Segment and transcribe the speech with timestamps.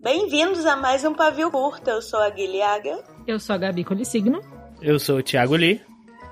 [0.00, 1.92] Bem-vindos a mais um Pavio Curta.
[1.92, 3.02] Eu sou a Guilhaga.
[3.26, 4.40] Eu sou a Gabi Colissigno.
[4.82, 5.80] Eu sou o Thiago Lee.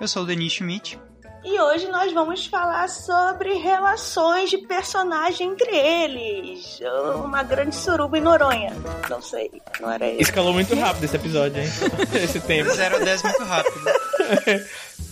[0.00, 1.00] Eu sou o Denis Schmidt.
[1.44, 6.80] E hoje nós vamos falar sobre relações de personagem entre eles.
[7.24, 8.72] Uma grande suruba em Noronha.
[9.08, 9.50] Não sei,
[9.80, 10.22] não era isso.
[10.22, 11.68] Escalou muito rápido esse episódio, hein?
[12.22, 12.70] esse tempo.
[12.70, 13.80] 0 a 10 muito rápido.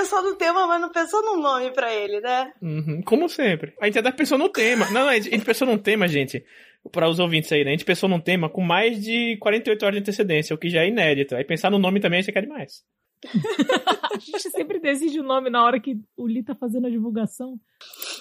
[0.00, 2.52] pensou no tema, mas não pensou no nome pra ele, né?
[2.62, 3.74] Uhum, como sempre.
[3.80, 4.86] A gente até pensou no tema.
[4.86, 6.44] Não, não, a gente, a gente pensou num tema, gente
[6.92, 7.70] para os ouvintes aí, né?
[7.70, 10.82] A gente pensou num tema com mais de 48 horas de antecedência, o que já
[10.82, 11.34] é inédito.
[11.34, 12.82] Aí pensar no nome também, você quer demais.
[14.14, 17.58] a gente sempre decide o nome na hora que o Li tá fazendo a divulgação.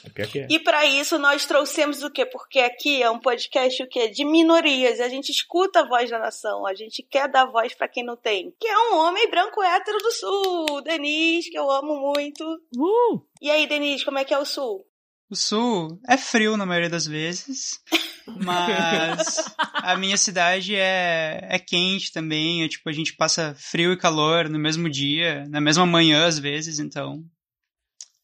[0.05, 0.47] É que é.
[0.49, 2.25] E para isso nós trouxemos o quê?
[2.25, 4.07] Porque aqui é um podcast o quê?
[4.07, 4.99] De minorias.
[4.99, 6.65] A gente escuta a voz da nação.
[6.65, 8.53] A gente quer dar voz para quem não tem.
[8.59, 12.43] Que é um homem branco hétero do sul, Denis, que eu amo muito.
[12.75, 13.21] Uh!
[13.41, 14.86] E aí, Denis, como é que é o sul?
[15.29, 17.81] O sul é frio na maioria das vezes,
[18.25, 22.63] mas a minha cidade é, é quente também.
[22.63, 26.39] É, tipo, a gente passa frio e calor no mesmo dia, na mesma manhã às
[26.39, 27.25] vezes, então.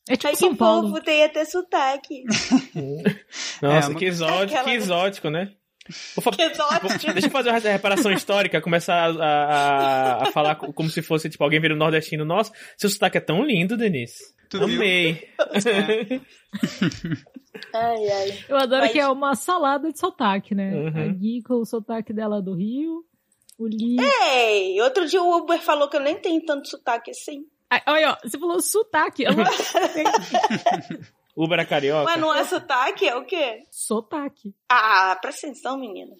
[0.08, 0.90] É tipo Ai, São Paulo.
[0.90, 2.24] Fofo, tem até sotaque.
[3.62, 4.64] Nossa, é, que exótico, Aquela...
[4.64, 5.54] que exótico, né?
[5.84, 6.88] Que exótico.
[7.14, 11.44] Deixa eu fazer uma reparação histórica, começar a, a, a falar como se fosse, tipo,
[11.44, 12.24] alguém vir nordestino.
[12.24, 14.34] Nossa, seu sotaque é tão lindo, Denise.
[14.50, 15.30] Tu Amei.
[17.74, 18.46] ai, ai.
[18.48, 18.92] Eu adoro Mas...
[18.92, 20.74] que é uma salada de sotaque, né?
[20.74, 20.88] Uhum.
[20.88, 23.04] A Gui com o sotaque dela do Rio,
[23.58, 23.98] o Lee...
[24.00, 27.46] Ei, outro dia o Uber falou que eu nem tenho tanto sotaque assim.
[27.70, 29.24] Ai, olha, ó, você falou sotaque.
[29.24, 29.44] Eu não...
[31.36, 32.12] Uber é carioca.
[32.12, 33.64] Mas não é sotaque, é o quê?
[33.72, 34.54] Sotaque.
[34.70, 36.16] Ah, presta atenção, menina.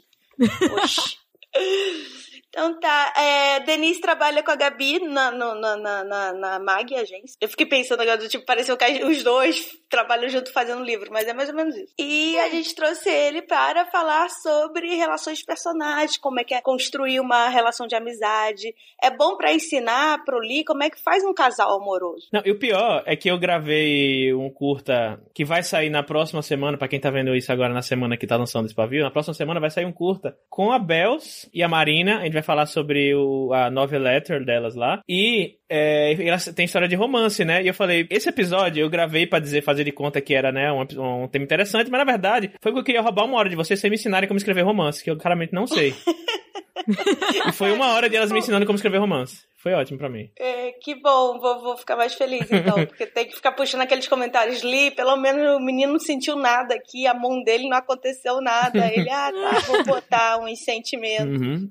[0.82, 1.18] Oxi.
[2.54, 7.36] Então tá, é, Denise trabalha com a Gabi na, na, na, na, na MAG, agência.
[7.42, 11.34] Eu fiquei pensando agora, tipo, pareceu que os dois trabalham junto fazendo livro, mas é
[11.34, 11.92] mais ou menos isso.
[11.98, 16.62] E a gente trouxe ele para falar sobre relações de personagens, como é que é
[16.62, 18.76] construir uma relação de amizade.
[19.02, 22.28] É bom para ensinar pro Lee como é que faz um casal amoroso.
[22.32, 26.44] Não, e o pior é que eu gravei um curta que vai sair na próxima
[26.44, 29.10] semana, para quem tá vendo isso agora na semana que tá lançando esse pavio, na
[29.10, 32.43] próxima semana vai sair um curta com a Bells e a Marina, a gente vai
[32.44, 35.02] falar sobre o, a novel letter delas lá.
[35.08, 36.16] E é,
[36.56, 37.64] tem história de romance, né?
[37.64, 40.72] E eu falei, esse episódio eu gravei para dizer, fazer de conta que era, né,
[40.72, 43.56] um, um, tema interessante, mas na verdade foi porque eu queria roubar uma hora de
[43.56, 45.94] vocês, vocês me ensinarem como escrever romance, que eu claramente não sei.
[47.48, 49.44] e foi uma hora de elas me ensinando como escrever romance.
[49.64, 50.30] Foi ótimo para mim.
[50.38, 54.10] É, que bom, vou, vou, ficar mais feliz então, porque tem que ficar puxando aqueles
[54.10, 54.62] comentários.
[54.62, 58.86] Li, pelo menos o menino não sentiu nada aqui, a mão dele não aconteceu nada.
[58.92, 61.42] Ele, ah, tá, vou botar uns sentimentos.
[61.42, 61.70] Uhum.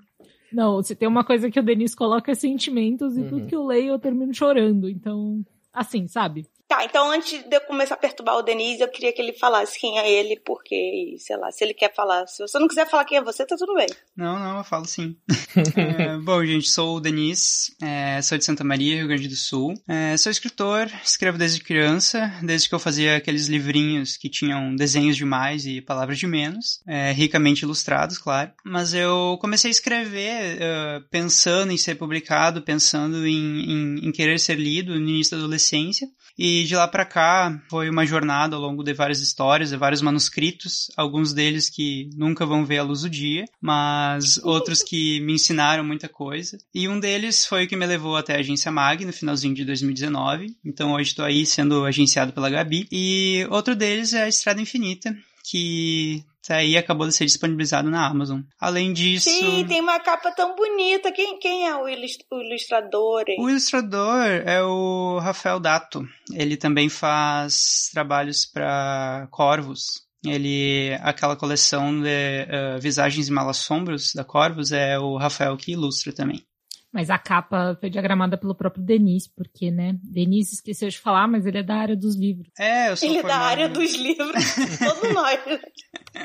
[0.53, 3.29] Não, se tem uma coisa que o Denis coloca é sentimentos e uhum.
[3.29, 4.89] tudo que eu leio eu termino chorando.
[4.89, 6.47] Então, assim, sabe?
[6.73, 9.79] Tá, então antes de eu começar a perturbar o Denise, eu queria que ele falasse
[9.79, 12.27] quem é ele, porque, sei lá, se ele quer falar.
[12.27, 13.89] Se você não quiser falar quem é você, tá tudo bem.
[14.17, 15.15] Não, não, eu falo sim.
[15.77, 19.75] é, bom, gente, sou o Denise, é, sou de Santa Maria, Rio Grande do Sul.
[19.87, 25.19] É, sou escritor, escrevo desde criança, desde que eu fazia aqueles livrinhos que tinham desenhos
[25.19, 28.51] demais e palavras de menos, é, ricamente ilustrados, claro.
[28.65, 34.41] Mas eu comecei a escrever uh, pensando em ser publicado, pensando em, em, em querer
[34.41, 36.09] ser lido no início da adolescência.
[36.39, 40.03] E de lá para cá foi uma jornada ao longo de várias histórias, de vários
[40.03, 45.35] manuscritos, alguns deles que nunca vão ver a luz do dia, mas outros que me
[45.35, 46.59] ensinaram muita coisa.
[46.75, 49.65] E um deles foi o que me levou até a agência Mag no finalzinho de
[49.65, 50.55] 2019.
[50.65, 52.87] Então hoje estou aí sendo agenciado pela Gabi.
[52.91, 58.07] E outro deles é a Estrada Infinita, que tá aí acabou de ser disponibilizado na
[58.07, 58.41] Amazon.
[58.61, 59.31] Além disso.
[59.31, 61.13] Sim, tem uma capa tão bonita.
[61.13, 63.25] Quem, quem é o, ilustrador?
[63.29, 63.37] Hein?
[63.41, 66.07] O ilustrador é o Rafael Dato.
[66.33, 70.03] Ele também faz trabalhos para Corvos.
[70.25, 76.13] Ele, aquela coleção de uh, Visagens e Malassombros da Corvos é o Rafael que ilustra
[76.13, 76.45] também.
[76.93, 79.97] Mas a capa foi diagramada pelo próprio Denis, porque, né?
[80.03, 82.53] Denis esqueceu de falar, mas ele é da área dos livros.
[82.59, 84.45] É, eu sou Ele é da área dos livros.
[84.79, 85.41] Todo nós.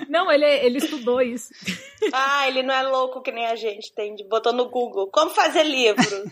[0.10, 1.54] Não, ele, ele estudou isso.
[2.12, 4.16] Ah, ele não é louco que nem a gente, tem.
[4.30, 5.08] Botou no Google.
[5.08, 6.30] Como fazer livro?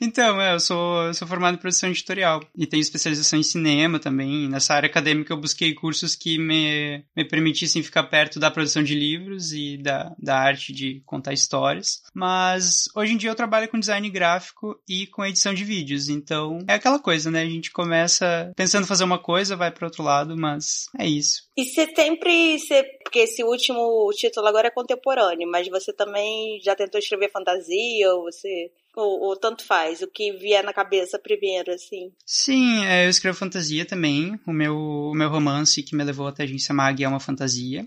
[0.00, 3.98] Então, é, eu sou, eu sou formado em produção editorial e tenho especialização em cinema
[3.98, 4.48] também.
[4.48, 8.94] Nessa área acadêmica eu busquei cursos que me, me permitissem ficar perto da produção de
[8.94, 12.02] livros e da, da arte de contar histórias.
[12.14, 16.58] Mas hoje em dia eu trabalho com design gráfico e com edição de vídeos, então
[16.68, 17.42] é aquela coisa, né?
[17.42, 21.46] A gente começa pensando fazer uma coisa, vai para outro lado, mas é isso.
[21.56, 22.58] E você sempre.
[22.58, 28.12] Você, porque esse último título agora é contemporâneo, mas você também já tentou escrever fantasia,
[28.14, 28.70] ou você.
[28.96, 32.10] Ou, ou tanto faz, o que vier na cabeça primeiro, assim.
[32.24, 34.40] Sim, é, eu escrevo fantasia também.
[34.46, 37.86] O meu, o meu romance que me levou até a agência Mag é uma fantasia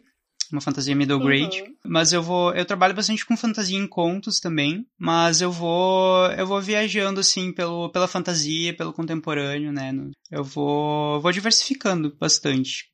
[0.52, 1.62] uma fantasia middle grade.
[1.62, 1.76] Uhum.
[1.86, 6.46] Mas eu vou, eu trabalho bastante com fantasia em contos também, mas eu vou, eu
[6.46, 9.94] vou viajando assim pelo, pela fantasia, pelo contemporâneo, né?
[10.32, 12.90] Eu vou, vou diversificando bastante.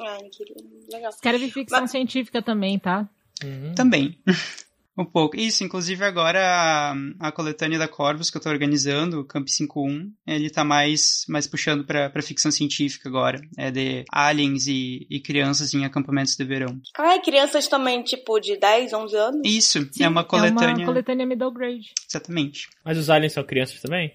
[0.00, 0.44] Ai, que
[0.92, 1.10] legal.
[1.10, 1.90] Escreve ficção mas...
[1.90, 3.08] científica também, tá?
[3.42, 3.74] Uhum.
[3.74, 4.18] Também.
[4.96, 5.36] Um pouco.
[5.36, 10.12] Isso, inclusive agora a, a coletânea da Corvus que eu tô organizando, o Camp 51,
[10.26, 13.40] ele tá mais, mais puxando pra, pra ficção científica agora.
[13.56, 16.78] É de aliens e, e crianças em acampamentos de verão.
[16.98, 19.40] Ah, é crianças também, tipo, de 10, 11 anos?
[19.44, 20.72] Isso, Sim, é uma coletânea.
[20.72, 21.92] É uma coletânea middle grade.
[22.08, 22.68] Exatamente.
[22.84, 24.14] Mas os aliens são crianças também?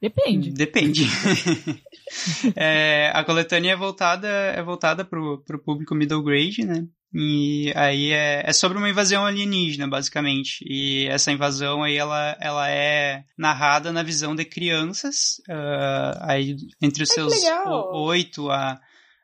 [0.00, 0.50] Depende.
[0.52, 1.06] Depende.
[2.56, 6.86] é, a coletânea é voltada, é voltada pro, pro público middle grade, né?
[7.12, 10.64] E aí é, é sobre uma invasão alienígena, basicamente.
[10.64, 17.02] E essa invasão aí, ela, ela é narrada na visão de crianças, uh, aí entre
[17.02, 17.34] os Ai, seus
[17.92, 18.80] 8 a,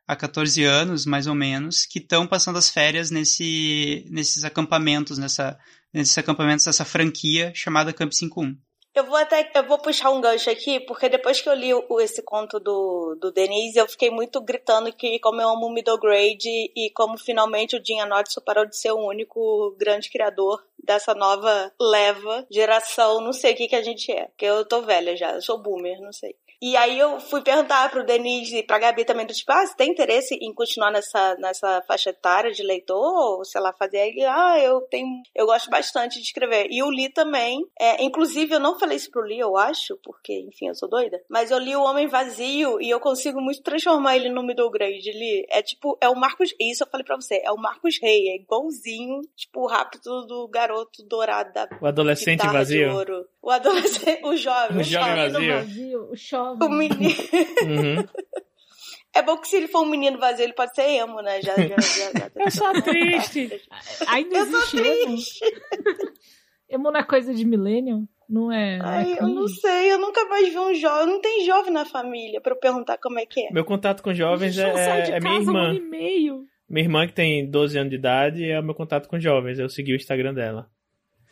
[0.06, 5.56] a 14 anos, mais ou menos, que estão passando as férias nesse, nesses acampamentos, nessa,
[5.94, 8.56] nesses acampamentos dessa franquia chamada Camp 51.
[8.96, 12.00] Eu vou até eu vou puxar um gancho aqui, porque depois que eu li o,
[12.00, 16.00] esse conto do, do Denise, eu fiquei muito gritando que como eu amo o middle
[16.00, 21.14] grade e como finalmente o Jim Anotso parou de ser o único grande criador dessa
[21.14, 25.14] nova leva, geração, não sei o que que a gente é, porque eu tô velha
[25.14, 26.34] já, eu sou boomer, não sei.
[26.60, 29.76] E aí eu fui perguntar pro Denise e pra Gabi também, do tipo, ah, você
[29.76, 32.96] tem interesse em continuar nessa, nessa faixa etária de leitor?
[32.96, 34.24] Ou, sei lá, fazer aí?
[34.24, 36.66] Ah, eu tenho, eu gosto bastante de escrever.
[36.70, 40.32] E o Li também, é, inclusive eu não falei isso pro Li, eu acho, porque,
[40.48, 44.16] enfim, eu sou doida, mas eu li O Homem Vazio e eu consigo muito transformar
[44.16, 45.46] ele no middle grade, Li.
[45.50, 48.36] É tipo, é o Marcos, isso eu falei pra você, é o Marcos Rey, é
[48.36, 53.26] igualzinho, tipo, o rápido do garoto dourado da O adolescente vazio.
[53.46, 54.80] O adolescente, o jovem.
[54.80, 55.54] O, jovem vazio.
[55.54, 56.10] vazio.
[56.10, 56.68] O jovem.
[56.68, 56.96] O menino.
[57.62, 58.04] Uhum.
[59.14, 61.40] É bom que se ele for um menino vazio, ele pode ser emo, né?
[61.40, 62.30] Já, já, já, já.
[62.44, 63.62] Eu sou triste.
[64.08, 65.44] Ainda eu sou triste.
[66.68, 66.94] Emo.
[66.94, 68.06] é coisa de millennium?
[68.28, 68.78] Não é.
[68.78, 71.06] Não Ai, é eu não sei, eu nunca mais vi um jovem.
[71.06, 73.52] Não tem jovem na família pra eu perguntar como é que é.
[73.52, 75.72] Meu contato com jovens é, é minha irmã.
[75.72, 76.44] Um meio.
[76.68, 79.58] Minha irmã, que tem 12 anos de idade, é o meu contato com jovens.
[79.58, 80.68] Eu segui o Instagram dela.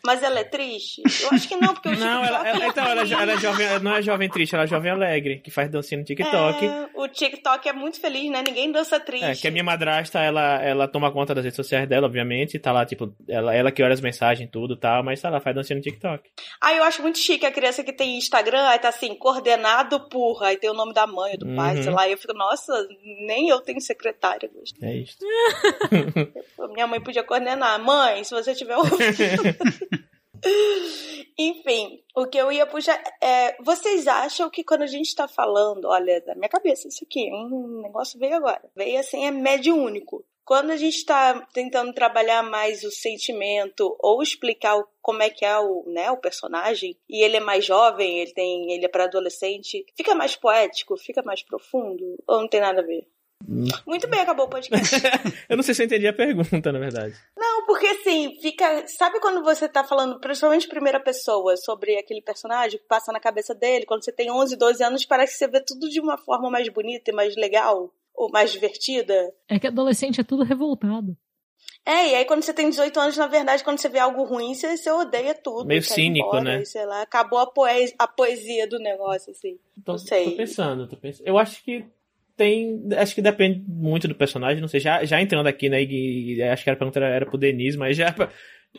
[0.04, 1.02] Mas ela é triste?
[1.22, 3.94] Eu acho que não, porque eu Não, ela, ela, então, ela, ela, é jovem, não
[3.94, 6.66] é jovem triste, ela é jovem alegre, que faz dancinha no TikTok.
[6.66, 8.42] É, o TikTok é muito feliz, né?
[8.46, 9.24] Ninguém dança triste.
[9.24, 12.70] É, que a minha madrasta, ela, ela toma conta das redes sociais dela, obviamente, tá
[12.70, 15.56] lá, tipo, ela, ela que olha as mensagens tudo e tal, mas tá lá, faz
[15.56, 16.22] dancinha no TikTok.
[16.60, 20.42] Ah, eu acho muito chique a criança que tem Instagram, aí tá assim, coordenado por,
[20.42, 21.82] aí tem o nome da mãe, do pai, uhum.
[21.82, 22.72] sei lá, e eu fico, nossa,
[23.26, 24.50] nem eu tenho secretária.
[24.82, 25.16] É isso.
[26.74, 27.82] minha mãe podia coordenar.
[27.82, 28.98] Mãe, se você tiver ouvindo...
[31.36, 33.56] Enfim, o que eu ia puxar é.
[33.62, 37.82] Vocês acham que quando a gente está falando, olha, da minha cabeça, isso aqui, um
[37.82, 38.62] negócio veio agora.
[38.76, 40.24] Veio assim, é médio único.
[40.44, 45.58] Quando a gente está tentando trabalhar mais o sentimento ou explicar como é que é
[45.58, 49.86] o, né, o personagem, e ele é mais jovem, ele tem, ele é para adolescente,
[49.96, 53.08] fica mais poético, fica mais profundo, ou não tem nada a ver?
[53.86, 54.96] Muito bem, acabou o podcast.
[55.48, 57.14] eu não sei se eu entendi a pergunta, na verdade.
[57.64, 58.86] Não, porque assim, fica.
[58.86, 63.54] Sabe quando você tá falando, principalmente primeira pessoa, sobre aquele personagem que passa na cabeça
[63.54, 66.50] dele, quando você tem 11, 12 anos, parece que você vê tudo de uma forma
[66.50, 69.34] mais bonita e mais legal, ou mais divertida.
[69.48, 71.16] É que adolescente é tudo revoltado.
[71.86, 74.54] É, e aí quando você tem 18 anos, na verdade, quando você vê algo ruim,
[74.54, 75.66] você, você odeia tudo.
[75.66, 76.64] Meio cínico, embora, né?
[76.64, 79.58] sei lá, acabou a, poesia, a poesia do negócio, assim.
[79.84, 80.30] Tô, não sei.
[80.30, 81.26] Tô pensando, tô pensando.
[81.26, 81.84] Eu acho que
[82.36, 82.82] tem.
[82.96, 84.80] Acho que depende muito do personagem, não sei.
[84.80, 85.82] Já, já entrando aqui, né?
[85.82, 88.14] E, acho que a pergunta era, era pro Denise, mas já.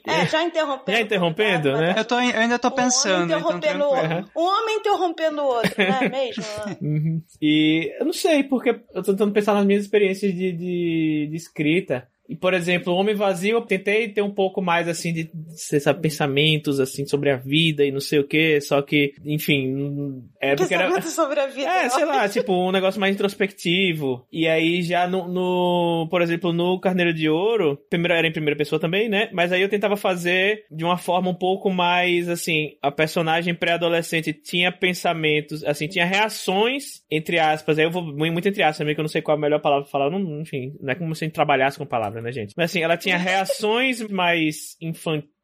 [0.05, 0.97] É, já interrompendo.
[0.97, 1.95] Já interrompendo, né?
[1.97, 3.31] Eu, tô, eu ainda tô pensando.
[3.31, 6.43] Um homem interrompendo, então, um homem interrompendo o outro, não é mesmo?
[6.81, 7.21] uhum.
[7.41, 11.35] E eu não sei, porque eu tô tentando pensar nas minhas experiências de, de, de
[11.35, 12.09] escrita.
[12.27, 15.79] E, por exemplo, o Homem Vazio, eu tentei ter um pouco mais, assim, de, de
[15.79, 20.55] sabe, pensamentos, assim, sobre a vida e não sei o que, só que, enfim, é
[20.55, 21.01] porque era...
[21.01, 21.69] sobre a vida.
[21.69, 24.25] É, sei lá, tipo, um negócio mais introspectivo.
[24.31, 28.57] E aí, já no, no, por exemplo, no Carneiro de Ouro, primeiro era em primeira
[28.57, 29.29] pessoa também, né?
[29.31, 34.33] Mas aí eu tentava fazer de uma forma um pouco mais, assim, a personagem pré-adolescente
[34.33, 39.01] tinha pensamentos, assim, tinha reações, entre aspas, aí eu vou muito entre aspas também, que
[39.01, 41.23] eu não sei qual a melhor palavra pra falar, não, enfim, não é como se
[41.23, 42.53] a gente trabalhasse com palavras palavra, né, gente?
[42.55, 45.35] Mas assim, ela tinha reações mais infantis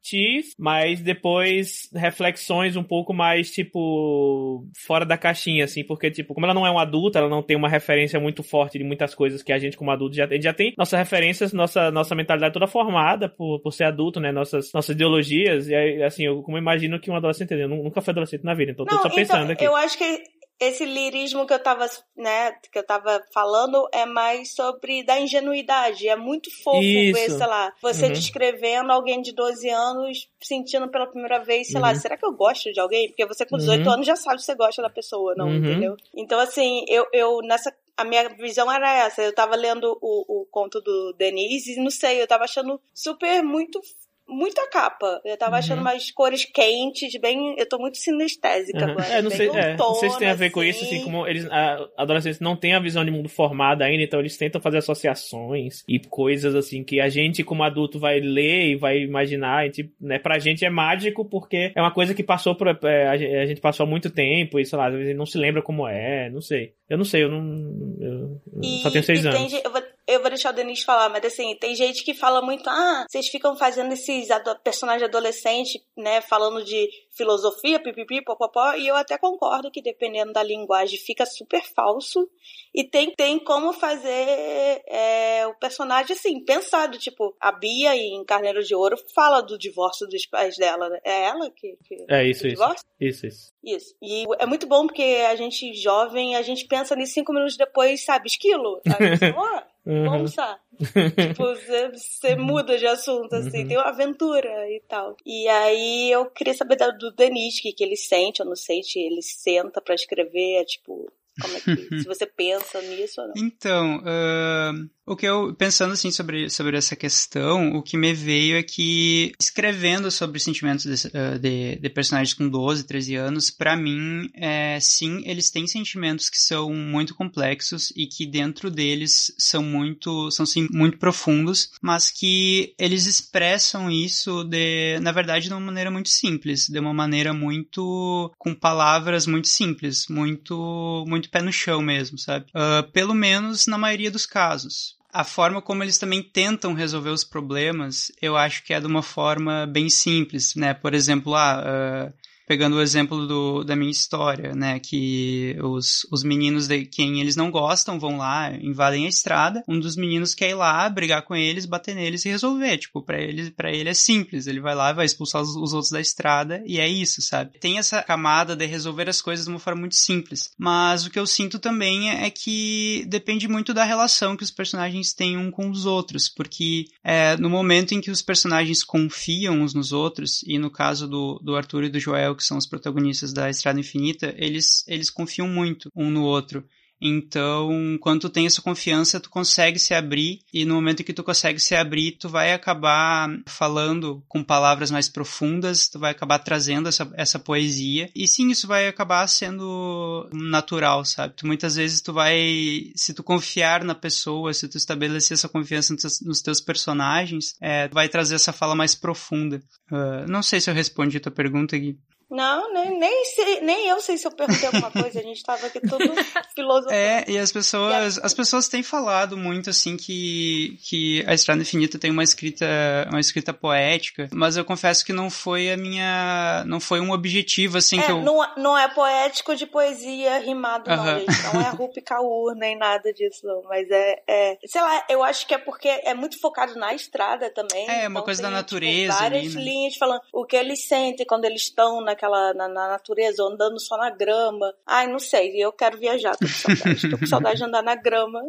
[0.58, 6.52] mas depois reflexões um pouco mais, tipo, fora da caixinha, assim, porque, tipo, como ela
[6.52, 9.52] não é uma adulta, ela não tem uma referência muito forte de muitas coisas que
[9.52, 10.42] a gente, como adulto, já tem.
[10.42, 14.32] Já tem nossas referências, nossa, nossa mentalidade toda formada por, por ser adulto, né?
[14.32, 15.68] Nossas, nossas ideologias.
[15.68, 18.72] E aí, assim, eu como imagino que um adolescente, eu nunca fui adolescente na vida,
[18.72, 19.64] então não, tô só então, pensando então, aqui.
[19.64, 20.20] Eu acho que
[20.64, 26.08] esse lirismo que eu tava, né, que eu tava falando é mais sobre da ingenuidade.
[26.08, 27.18] É muito fofo Isso.
[27.18, 28.12] ver, sei lá, você uhum.
[28.12, 31.82] descrevendo alguém de 12 anos sentindo pela primeira vez, sei uhum.
[31.82, 33.08] lá, será que eu gosto de alguém?
[33.08, 33.92] Porque você com 18 uhum.
[33.92, 35.56] anos já sabe se você gosta da pessoa, não, uhum.
[35.56, 35.96] entendeu?
[36.14, 39.22] Então, assim, eu, eu nessa a minha visão era essa.
[39.22, 43.42] Eu tava lendo o, o conto do Denise e não sei, eu tava achando super
[43.42, 43.80] muito
[44.28, 45.20] muita capa.
[45.24, 45.58] Eu tava uhum.
[45.58, 47.54] achando umas cores quentes, bem.
[47.58, 48.90] Eu tô muito sinestésica uhum.
[48.92, 49.06] agora.
[49.06, 50.54] É, não sei, é, não sei se tem a ver assim.
[50.54, 51.46] com isso, assim, como eles.
[51.50, 55.82] A, adolescentes não têm a visão de mundo formada ainda, então eles tentam fazer associações
[55.88, 59.66] e coisas assim que a gente, como adulto, vai ler e vai imaginar.
[59.66, 62.68] E, tipo, né, pra gente é mágico porque é uma coisa que passou por.
[62.84, 65.62] É, a gente passou há muito tempo e, sei lá, às vezes não se lembra
[65.62, 66.74] como é, não sei.
[66.92, 67.96] Eu não sei, eu não.
[67.98, 69.50] Eu, e, só tenho seis anos.
[69.50, 72.42] Tem, eu vou eu vou deixar o Denis falar, mas assim, tem gente que fala
[72.42, 74.28] muito, ah, vocês ficam fazendo esses
[74.62, 80.42] personagens adolescentes, né, falando de filosofia, pipipi, popopó, e eu até concordo que dependendo da
[80.42, 82.28] linguagem fica super falso,
[82.74, 88.62] e tem, tem como fazer é, o personagem assim, pensado, tipo, a Bia em Carneiro
[88.62, 90.98] de Ouro fala do divórcio dos pais dela, né?
[91.04, 92.62] É ela que, que É isso, isso.
[92.98, 93.52] Isso, isso.
[93.62, 93.94] Isso.
[94.02, 98.04] E é muito bom porque a gente jovem, a gente pensa nisso cinco minutos depois,
[98.04, 98.80] sabe, esquilo,
[99.36, 100.04] oh, Uhum.
[100.04, 100.60] Vamos lá.
[100.78, 103.68] tipo, você, você, muda de assunto, assim, uhum.
[103.68, 105.16] tem uma aventura e tal.
[105.26, 108.82] E aí eu queria saber do Denis, o que, que ele sente, eu não sei
[108.82, 113.28] se ele senta para escrever, é tipo, como é que, se você pensa nisso ou
[113.28, 113.34] não.
[113.36, 118.56] Então, uh, o que eu, pensando assim sobre, sobre essa questão, o que me veio
[118.56, 123.50] é que escrevendo sobre os sentimentos de, uh, de, de personagens com 12, 13 anos,
[123.50, 129.32] para mim, é, sim, eles têm sentimentos que são muito complexos e que dentro deles
[129.38, 135.52] são muito, são sim, muito profundos, mas que eles expressam isso de, na verdade, de
[135.52, 141.42] uma maneira muito simples, de uma maneira muito, com palavras muito simples, muito, muito pé
[141.42, 142.46] no chão mesmo, sabe?
[142.48, 147.22] Uh, pelo menos na maioria dos casos a forma como eles também tentam resolver os
[147.22, 150.72] problemas, eu acho que é de uma forma bem simples, né?
[150.72, 151.62] Por exemplo, ah,
[152.08, 152.14] uh,
[152.52, 157.34] pegando o exemplo do, da minha história, né, que os, os meninos de quem eles
[157.34, 161.34] não gostam vão lá, invadem a estrada, um dos meninos quer ir lá, brigar com
[161.34, 165.06] eles, bater neles e resolver, tipo, para ele, ele é simples, ele vai lá, vai
[165.06, 167.58] expulsar os, os, outros da estrada e é isso, sabe?
[167.58, 171.18] Tem essa camada de resolver as coisas de uma forma muito simples, mas o que
[171.18, 175.70] eu sinto também é que depende muito da relação que os personagens têm um com
[175.70, 180.58] os outros, porque é, no momento em que os personagens confiam uns nos outros, e
[180.58, 184.34] no caso do, do Arthur e do Joel, que são os protagonistas da Estrada Infinita,
[184.36, 186.64] eles, eles confiam muito um no outro.
[187.04, 191.24] Então, quando tu tem essa confiança, tu consegue se abrir e no momento que tu
[191.24, 196.88] consegue se abrir, tu vai acabar falando com palavras mais profundas, tu vai acabar trazendo
[196.88, 201.34] essa, essa poesia e sim, isso vai acabar sendo natural, sabe?
[201.34, 205.96] Tu, muitas vezes tu vai, se tu confiar na pessoa, se tu estabelecer essa confiança
[206.24, 209.60] nos teus personagens, é, tu vai trazer essa fala mais profunda.
[209.90, 211.98] Uh, não sei se eu respondi a tua pergunta, Gui.
[212.32, 215.66] Não, nem, nem, sei, nem eu sei se eu perguntei alguma coisa, a gente tava
[215.66, 215.98] aqui tudo
[216.56, 216.94] filosofando.
[216.94, 221.98] É, e as pessoas, as pessoas têm falado muito assim que, que a Estrada Infinita
[221.98, 222.66] tem uma escrita,
[223.10, 227.76] uma escrita poética, mas eu confesso que não foi a minha, não foi um objetivo
[227.76, 228.22] assim é, que eu...
[228.22, 231.42] não, não é poético de poesia rimado não, gente.
[231.52, 235.46] não é Rupi Kaur nem nada disso não, mas é, é, sei lá, eu acho
[235.46, 237.86] que é porque é muito focado na estrada também.
[237.90, 239.12] É, uma então coisa da tipo, natureza.
[239.12, 239.62] Tipo, várias ali, né?
[239.62, 243.80] linhas falando o que eles sentem quando eles estão na naquela, na, na natureza, andando
[243.80, 244.72] só na grama.
[244.86, 247.10] Ai, não sei, eu quero viajar, tô com saudade.
[247.10, 248.40] tô com saudade de andar na grama.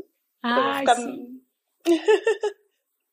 [0.43, 0.97] Ai, ficar...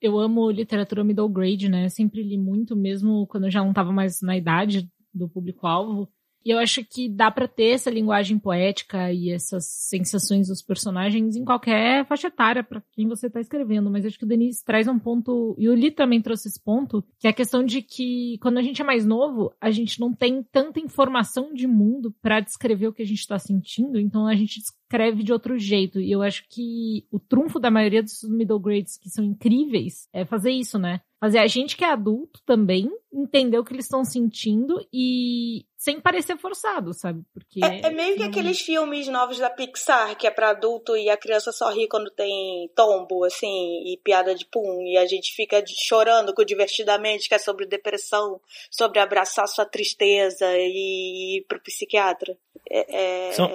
[0.00, 1.87] eu amo literatura middle grade, né?
[1.87, 6.09] Eu sempre li muito, mesmo quando eu já não tava mais na idade do público-alvo.
[6.45, 11.37] E eu acho que dá para ter essa linguagem poética e essas sensações dos personagens
[11.37, 13.91] em qualquer faixa etária para quem você está escrevendo.
[13.91, 17.05] Mas acho que o Denise traz um ponto, e o Li também trouxe esse ponto,
[17.19, 20.13] que é a questão de que quando a gente é mais novo, a gente não
[20.13, 24.35] tem tanta informação de mundo para descrever o que a gente está sentindo, então a
[24.35, 26.01] gente escreve de outro jeito.
[26.01, 30.25] E eu acho que o trunfo da maioria dos middle grades que são incríveis é
[30.25, 31.01] fazer isso, né?
[31.21, 36.01] Fazer a gente que é adulto também entender o que eles estão sentindo e sem
[36.01, 37.23] parecer forçado, sabe?
[37.33, 38.29] Porque é, é meio que não...
[38.29, 42.11] aqueles filmes novos da Pixar, que é para adulto e a criança só ri quando
[42.11, 47.35] tem tombo, assim, e piada de pum, e a gente fica chorando com divertidamente, que
[47.35, 52.37] é sobre depressão, sobre abraçar sua tristeza e ir pro psiquiatra.
[52.71, 53.33] É, é...
[53.33, 53.51] São...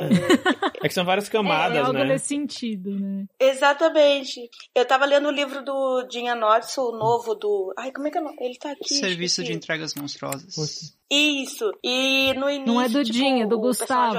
[0.81, 2.05] é que são várias camadas, é, é algo né?
[2.05, 3.25] nesse sentido, né?
[3.39, 4.49] Exatamente.
[4.73, 7.73] Eu tava lendo o livro do Jim Anotso, o novo do...
[7.77, 8.21] Ai, como é que é?
[8.39, 8.93] Ele tá aqui.
[8.93, 10.94] Serviço de entregas monstruosas.
[11.09, 11.71] Isso.
[11.83, 12.73] E no início.
[12.73, 14.17] Não é do tipo, Jim, é do Gustavo.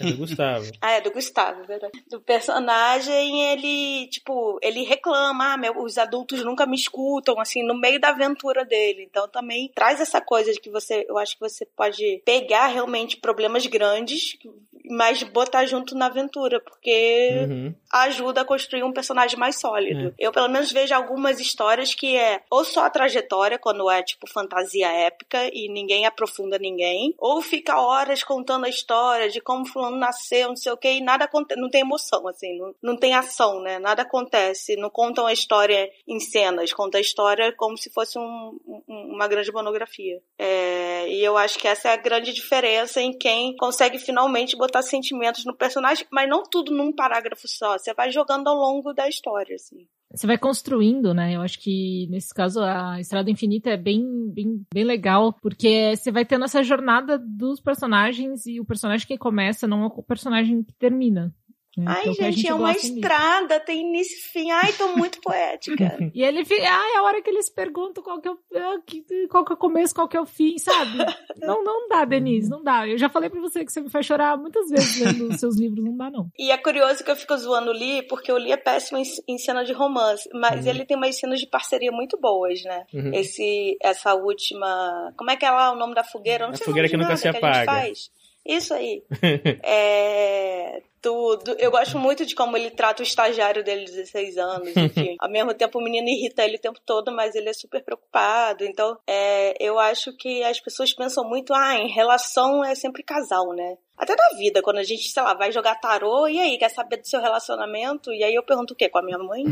[0.00, 0.70] É do Gustavo.
[0.82, 1.92] ah, é do Gustavo, verdade.
[2.10, 7.78] Do personagem, ele, tipo, ele reclama, ah, meu, os adultos nunca me escutam, assim, no
[7.78, 9.06] meio da aventura dele.
[9.08, 13.16] Então também traz essa coisa de que você, eu acho que você pode pegar realmente
[13.16, 14.36] problemas grandes,
[14.90, 17.74] mas botar junto na aventura, porque uhum.
[17.92, 20.08] ajuda a construir um personagem mais sólido.
[20.08, 20.26] É.
[20.26, 24.30] Eu, pelo menos, vejo algumas histórias que é ou só a trajetória, quando é, tipo,
[24.30, 29.64] fantasia épica e ninguém aprofunda aprofunda ninguém, ou fica horas contando a história de como
[29.64, 32.96] fulano nasceu, não sei o que, e nada acontece, não tem emoção, assim, não, não
[32.96, 33.78] tem ação, né?
[33.78, 38.58] Nada acontece, não contam a história em cenas, conta a história como se fosse um,
[38.66, 40.20] um, uma grande monografia.
[40.38, 44.82] É, e eu acho que essa é a grande diferença em quem consegue finalmente botar
[44.82, 49.08] sentimentos no personagem, mas não tudo num parágrafo só, você vai jogando ao longo da
[49.08, 51.34] história, assim você vai construindo, né?
[51.34, 56.10] Eu acho que nesse caso a Estrada Infinita é bem, bem, bem legal, porque você
[56.10, 60.62] vai tendo essa jornada dos personagens e o personagem que começa não é o personagem
[60.62, 61.34] que termina.
[61.76, 61.84] Né?
[61.86, 64.50] Ai, então, gente, gente, é uma estrada, tem início e fim.
[64.50, 65.98] Ai, tô muito poética.
[66.14, 69.44] e ele ai, é a hora que eles perguntam qual que, é o, é, qual
[69.44, 70.96] que é o começo, qual que é o fim, sabe?
[71.38, 72.88] não, não dá, Denise, não dá.
[72.88, 75.56] Eu já falei pra você que você me faz chorar muitas vezes lendo os seus
[75.56, 76.30] livros, não dá, não.
[76.38, 79.04] E é curioso que eu fico zoando o Lee, porque o Lee é péssimo em,
[79.28, 80.70] em cena de romance, mas uhum.
[80.70, 82.86] ele tem umas cenas de parceria muito boas, né?
[82.94, 83.12] Uhum.
[83.12, 85.12] Esse, essa última.
[85.16, 86.46] Como é que é lá o nome da fogueira?
[86.46, 87.92] não a sei fogueira que nunca se apaga.
[88.46, 89.02] Isso aí.
[89.62, 91.54] é, tudo.
[91.58, 95.16] Eu gosto muito de como ele trata o estagiário dele de 16 anos, enfim.
[95.20, 98.64] Ao mesmo tempo, o menino irrita ele o tempo todo, mas ele é super preocupado.
[98.64, 103.52] Então, é, eu acho que as pessoas pensam muito, ah, em relação é sempre casal,
[103.52, 103.76] né?
[103.96, 106.96] Até na vida, quando a gente, sei lá, vai jogar tarô, e aí, quer saber
[106.98, 108.12] do seu relacionamento?
[108.12, 108.88] E aí eu pergunto o quê?
[108.88, 109.44] Com a minha mãe?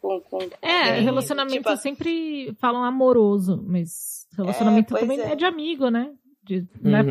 [0.00, 5.32] Com, com, é, relacionamento tipo, sempre falam amoroso, mas relacionamento é, também é.
[5.32, 6.12] é de amigo, né?
[6.42, 7.08] De, não é uhum.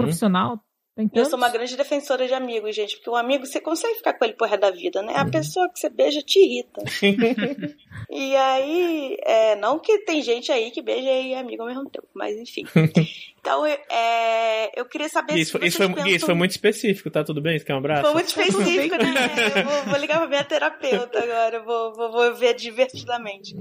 [1.09, 4.13] Profissional, eu sou uma grande defensora de amigos, gente, porque o amigo você consegue ficar
[4.13, 5.13] com ele por resto da vida, né?
[5.15, 5.31] A uhum.
[5.31, 6.83] pessoa que você beija te irrita.
[8.09, 11.89] e aí, é, não que tem gente aí que beija e é amigo ao mesmo
[11.89, 12.65] tempo, mas enfim.
[13.41, 16.07] Então, é, eu queria saber isso, se isso foi, pensam...
[16.07, 17.55] isso foi muito específico, tá tudo bem?
[17.55, 18.03] Isso quer um abraço?
[18.03, 19.13] Foi muito específico, né?
[19.57, 23.55] Eu vou, vou, ligar pra minha terapeuta agora, vou, vou, vou ver divertidamente.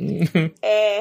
[0.61, 1.01] é...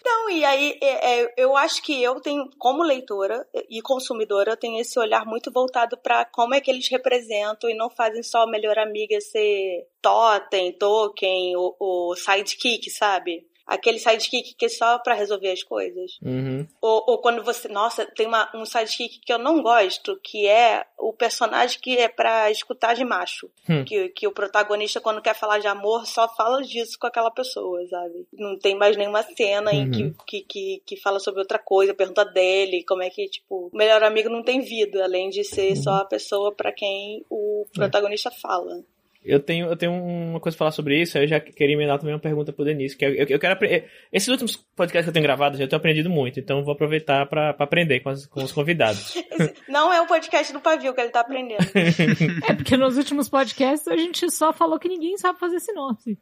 [0.00, 4.56] Então, e aí é, é, eu acho que eu tenho, como leitora e consumidora, eu
[4.56, 8.42] tenho esse olhar muito voltado para como é que eles representam e não fazem só
[8.42, 13.46] a melhor amiga ser totem, token, o, o sidekick, sabe?
[13.66, 16.18] Aquele sidekick que é só para resolver as coisas.
[16.22, 16.66] Uhum.
[16.80, 17.68] Ou, ou, quando você.
[17.68, 22.08] Nossa, tem uma, um sidekick que eu não gosto, que é o personagem que é
[22.08, 23.50] para escutar de macho.
[23.68, 23.84] Hum.
[23.84, 27.84] Que, que o protagonista, quando quer falar de amor, só fala disso com aquela pessoa,
[27.88, 28.26] sabe?
[28.32, 29.76] Não tem mais nenhuma cena uhum.
[29.76, 30.14] em que, uhum.
[30.26, 34.02] que, que, que, fala sobre outra coisa, pergunta dele, como é que, tipo, o melhor
[34.02, 35.82] amigo não tem vida, além de ser uhum.
[35.82, 37.78] só a pessoa para quem o é.
[37.78, 38.40] protagonista é.
[38.40, 38.84] fala.
[39.24, 42.14] Eu tenho, eu tenho uma coisa pra falar sobre isso, eu já queria emendar também
[42.14, 43.88] uma pergunta pro Denise, que eu, eu, eu quero aprender.
[44.12, 47.54] Esses últimos podcasts que eu tenho gravado, eu tenho aprendido muito, então vou aproveitar pra,
[47.54, 49.14] pra aprender com, as, com os convidados.
[49.68, 51.62] não é o podcast do Pavio que ele tá aprendendo.
[52.48, 56.18] é, porque nos últimos podcasts a gente só falou que ninguém sabe fazer sinopse.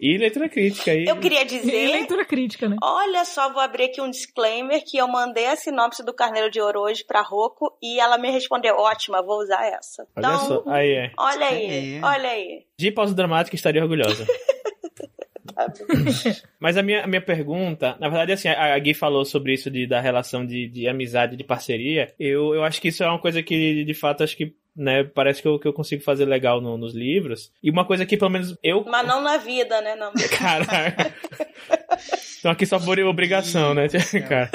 [0.00, 0.94] e leitura crítica.
[0.94, 1.06] E...
[1.06, 1.88] Eu queria dizer...
[1.88, 2.76] E leitura crítica, né?
[2.82, 6.60] Olha só, vou abrir aqui um disclaimer que eu mandei a sinopse do Carneiro de
[6.60, 10.06] Ouro hoje pra Rocco e ela me respondeu, ótima, vou usar essa.
[10.16, 11.12] Olha então, só, aí é.
[11.18, 12.62] Olha aí, olha Olha aí.
[12.78, 14.24] De pausa dramática estaria orgulhosa.
[16.60, 19.68] Mas a minha, a minha pergunta, na verdade, assim, a, a Gui falou sobre isso
[19.68, 22.14] de, da relação de, de amizade, de parceria.
[22.18, 25.04] Eu, eu acho que isso é uma coisa que, de fato, acho que né?
[25.04, 27.52] Parece que eu, que eu consigo fazer legal no, nos livros.
[27.62, 28.84] E uma coisa que, pelo menos, eu.
[28.86, 29.94] Mas não na vida, né?
[29.96, 30.12] Não.
[30.38, 31.14] Caraca.
[31.98, 33.88] Estão aqui só por obrigação, né,
[34.26, 34.50] cara?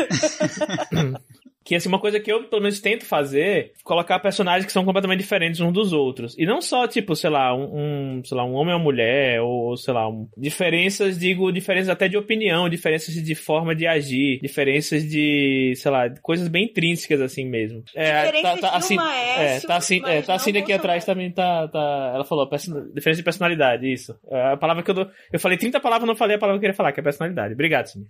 [1.68, 5.20] Que assim, uma coisa que eu pelo menos tento fazer, colocar personagens que são completamente
[5.20, 6.34] diferentes uns dos outros.
[6.38, 9.42] E não só, tipo, sei lá, um, um sei lá, um homem ou uma mulher,
[9.42, 14.40] ou, sei lá, um, diferenças, digo, diferenças até de opinião, diferenças de forma de agir,
[14.42, 17.84] diferenças de, sei lá, coisas bem intrínsecas assim mesmo.
[17.94, 22.12] É, tá, tá, assim, é, tá assim, é, tá assim aqui atrás também tá, tá,
[22.16, 22.50] ela falou,
[22.96, 24.18] diferença de personalidade, isso.
[24.32, 26.66] É a palavra que eu dou, eu falei 30 palavras, não falei a palavra que
[26.66, 27.54] eu queria falar, que é personalidade.
[27.54, 28.08] Obrigado, Cindy.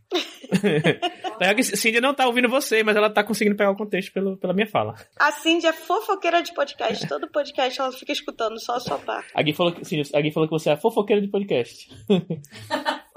[1.76, 4.68] Cindy não tá ouvindo você, mas ela tá conseguindo pegar o contexto pelo, pela minha
[4.68, 4.96] fala.
[5.20, 7.08] A Cindy é fofoqueira de podcast.
[7.08, 9.30] Todo podcast ela fica escutando só a sua parte.
[9.34, 11.90] A Gui falou que, Cindy, a Gui falou que você é fofoqueira de podcast.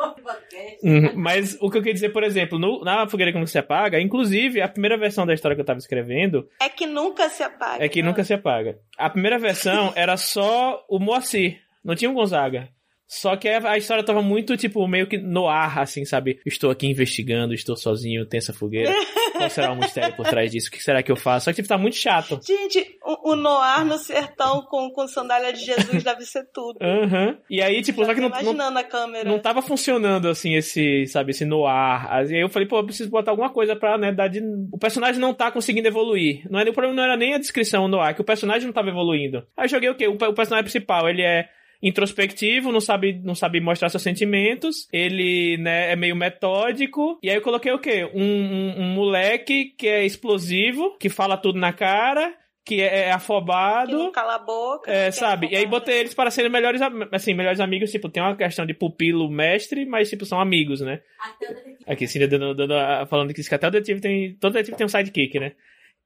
[0.83, 1.13] Uhum.
[1.15, 4.01] Mas o que eu queria dizer, por exemplo, no, na Fogueira que Nunca Se Apaga,
[4.01, 6.49] inclusive, a primeira versão da história que eu tava escrevendo.
[6.61, 7.85] É que nunca se apaga.
[7.85, 8.79] É que nunca se apaga.
[8.97, 12.69] A primeira versão era só o Moacir, não tinha o Gonzaga.
[13.11, 16.39] Só que a história tava muito, tipo, meio que no ar, assim, sabe?
[16.47, 18.95] Estou aqui investigando, estou sozinho, tem essa fogueira.
[19.37, 20.69] Qual será o mistério por trás disso?
[20.69, 21.47] O que será que eu faço?
[21.47, 22.39] Só que, tipo, tá muito chato.
[22.47, 26.79] Gente, o, o Noir no sertão com, com sandália de Jesus deve ser tudo.
[26.81, 27.27] Aham.
[27.27, 27.37] Uhum.
[27.51, 28.29] E aí, tipo, Já só que não.
[28.29, 29.29] Imaginando não, a câmera.
[29.29, 32.07] Não tava funcionando, assim, esse, sabe, esse Noir.
[32.13, 34.41] Aí eu falei, pô, eu preciso botar alguma coisa pra, né, dar de.
[34.73, 36.47] O personagem não tá conseguindo evoluir.
[36.49, 38.73] Não é, o problema não era nem a descrição no ar, que o personagem não
[38.73, 39.45] tava evoluindo.
[39.57, 40.07] Aí eu joguei o quê?
[40.07, 41.49] O, o personagem principal, ele é
[41.83, 47.19] introspectivo, não sabe, não sabe mostrar seus sentimentos, ele, né, é meio metódico.
[47.23, 48.09] E aí eu coloquei o quê?
[48.15, 53.13] Um, um, um moleque que é explosivo, que fala tudo na cara, que é, é
[53.13, 53.91] afobado.
[53.91, 54.91] Que não cala a boca.
[54.91, 55.49] É, sabe?
[55.49, 57.91] É e aí botei eles para serem melhores, assim, melhores amigos.
[57.91, 61.01] Tipo, tem uma questão de pupilo mestre, mas, tipo, são amigos, né?
[61.19, 61.85] Até o detetive.
[61.87, 62.75] Aqui, sim, dando, dando,
[63.07, 64.35] falando que até o detetive tem.
[64.35, 65.53] Todo detetive tem um sidekick, né?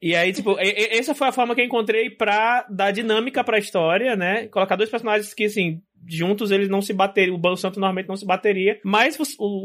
[0.07, 4.15] E aí, tipo, essa foi a forma que eu encontrei pra dar dinâmica pra história,
[4.15, 4.49] né?
[4.49, 8.17] Colocar dois personagens que, assim, juntos eles não se bateriam, o Bando Santo normalmente não
[8.17, 9.17] se bateria, mas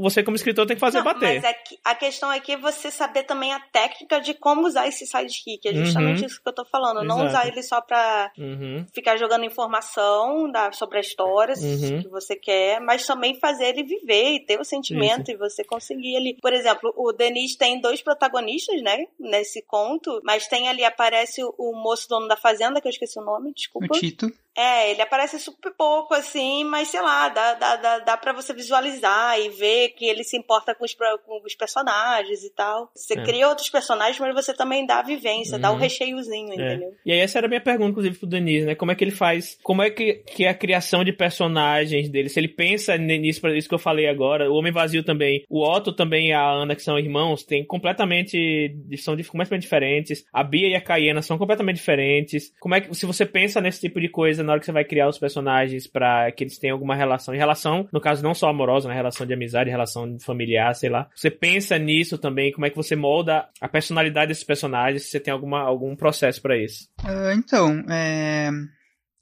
[0.01, 1.41] você como escritor tem que fazer não, bater.
[1.41, 4.87] Mas é que, a questão aqui é você saber também a técnica de como usar
[4.87, 6.25] esse sidekick, é justamente uhum.
[6.25, 7.07] isso que eu tô falando, Exato.
[7.07, 8.85] não usar ele só pra uhum.
[8.93, 12.01] ficar jogando informação da, sobre a história uhum.
[12.01, 15.31] que você quer, mas também fazer ele viver e ter o sentimento isso.
[15.31, 20.47] e você conseguir ele, por exemplo, o Denis tem dois protagonistas, né, nesse conto, mas
[20.47, 23.95] tem ali, aparece o, o moço dono da fazenda, que eu esqueci o nome, desculpa.
[23.95, 24.31] O Tito.
[24.59, 28.53] É, ele aparece super pouco, assim, mas sei lá, dá, dá, dá, dá pra você
[28.53, 32.91] visualizar e ver que ele se importa com os, com os personagens e tal.
[32.93, 33.23] Você é.
[33.23, 35.61] cria outros personagens, mas você também dá a vivência, uhum.
[35.61, 36.55] dá o um recheiozinho, é.
[36.55, 36.93] entendeu?
[37.05, 38.75] E aí essa era a minha pergunta, inclusive, pro Denise, né?
[38.75, 42.27] Como é que ele faz, como é que, que é a criação de personagens dele,
[42.27, 45.93] se ele pensa nisso, isso que eu falei agora, o Homem Vazio também, o Otto
[45.93, 50.75] também e a Ana, que são irmãos, tem completamente, são completamente diferentes, a Bia e
[50.75, 52.53] a Cayena são completamente diferentes.
[52.59, 54.83] Como é que, se você pensa nesse tipo de coisa na hora que você vai
[54.83, 57.33] criar os personagens para que eles tenham alguma relação.
[57.33, 58.95] E relação, no caso, não só amorosa, né?
[58.95, 61.07] Relação de amizade, relação familiar, sei lá.
[61.15, 65.19] Você pensa nisso também, como é que você molda a personalidade desses personagens, se você
[65.19, 66.89] tem alguma, algum processo para isso.
[67.03, 68.49] Uh, então, é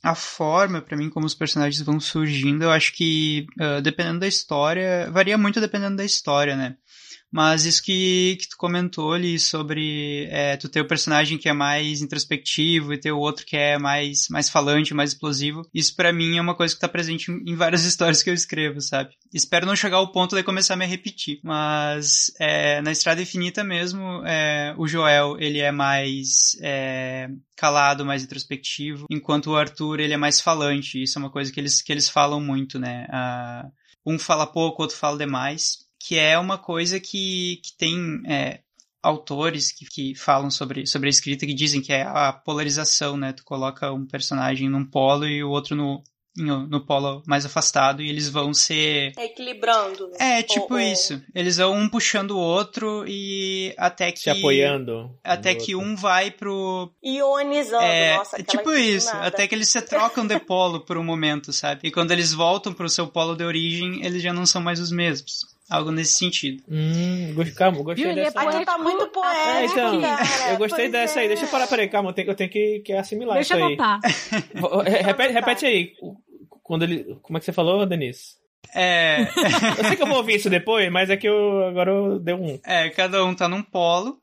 [0.04, 4.28] a forma, para mim, como os personagens vão surgindo, eu acho que, uh, dependendo da
[4.28, 6.78] história, varia muito dependendo da história, né?
[7.32, 11.54] Mas isso que, que tu comentou ali sobre é, tu ter o personagem que é
[11.54, 16.14] mais introspectivo e ter o outro que é mais, mais falante, mais explosivo, isso para
[16.14, 19.12] mim é uma coisa que tá presente em, várias histórias que eu escrevo, sabe?
[19.34, 21.40] Espero não chegar ao ponto de começar a me repetir.
[21.44, 28.24] Mas é, na Estrada Infinita mesmo, é, o Joel, ele é mais é, calado, mais
[28.24, 31.02] introspectivo, enquanto o Arthur, ele é mais falante.
[31.02, 33.06] Isso é uma coisa que eles, que eles falam muito, né?
[33.10, 38.62] Uh, um fala pouco, outro fala demais que é uma coisa que, que tem é,
[39.04, 43.34] autores que, que falam sobre, sobre a escrita que dizem que é a polarização, né?
[43.34, 46.02] Tu coloca um personagem num polo e o outro no,
[46.38, 50.10] no, no, polo mais afastado e eles vão se equilibrando.
[50.18, 51.22] É, tipo ou, isso.
[51.36, 55.14] Eles vão um puxando o outro e até que se apoiando.
[55.22, 55.90] Até que outro.
[55.90, 60.80] um vai pro ionizando, é, nossa, tipo isso, até que eles se trocam de polo
[60.86, 61.82] por um momento, sabe?
[61.84, 64.90] E quando eles voltam pro seu polo de origem, eles já não são mais os
[64.90, 65.57] mesmos.
[65.70, 66.64] Algo nesse sentido.
[66.70, 68.42] Hum, calma, gostei Viu, dessa.
[68.42, 71.24] Ele é tá muito poético, é, então, cara, Eu gostei dessa é.
[71.24, 71.28] aí.
[71.28, 73.78] Deixa eu parar, peraí, calma, eu tenho, eu tenho que, que assimilar Deixa isso aí.
[73.78, 75.94] Deixa repete, repete aí.
[76.64, 78.38] Quando ele, como é que você falou, Denise?
[78.74, 79.24] É.
[79.78, 82.34] eu sei que eu vou ouvir isso depois, mas é que eu agora eu dei
[82.34, 82.60] um.
[82.64, 84.22] É, cada um tá num polo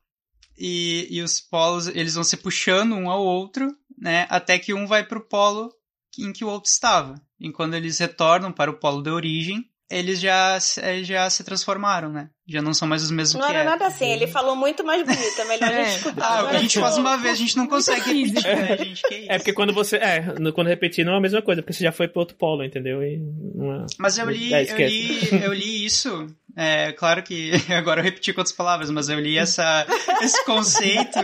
[0.59, 4.27] e, e os polos eles vão se puxando um ao outro, né?
[4.31, 5.71] Até que um vai pro polo
[6.19, 7.21] em que o outro estava.
[7.41, 12.11] E quando eles retornam para o polo de origem, eles já, eles já se transformaram,
[12.11, 12.31] né?
[12.47, 14.85] Já não são mais os mesmos não que Não era nada assim, ele falou muito
[14.85, 15.81] mais bonito, é melhor é.
[15.81, 16.27] a gente escutar.
[16.27, 19.03] Ah, o que a gente faz uma vez, a gente não consegue repetir, né, gente?
[19.03, 19.33] Que isso?
[19.33, 20.23] É porque quando você, é,
[20.55, 23.03] quando repetir não é a mesma coisa, porque você já foi pro outro polo, entendeu?
[23.03, 23.19] E
[23.55, 28.33] uma, Mas eu li, eu li, eu li isso É, claro que agora eu repeti
[28.33, 29.87] com outras palavras, mas eu li essa,
[30.23, 31.19] esse conceito.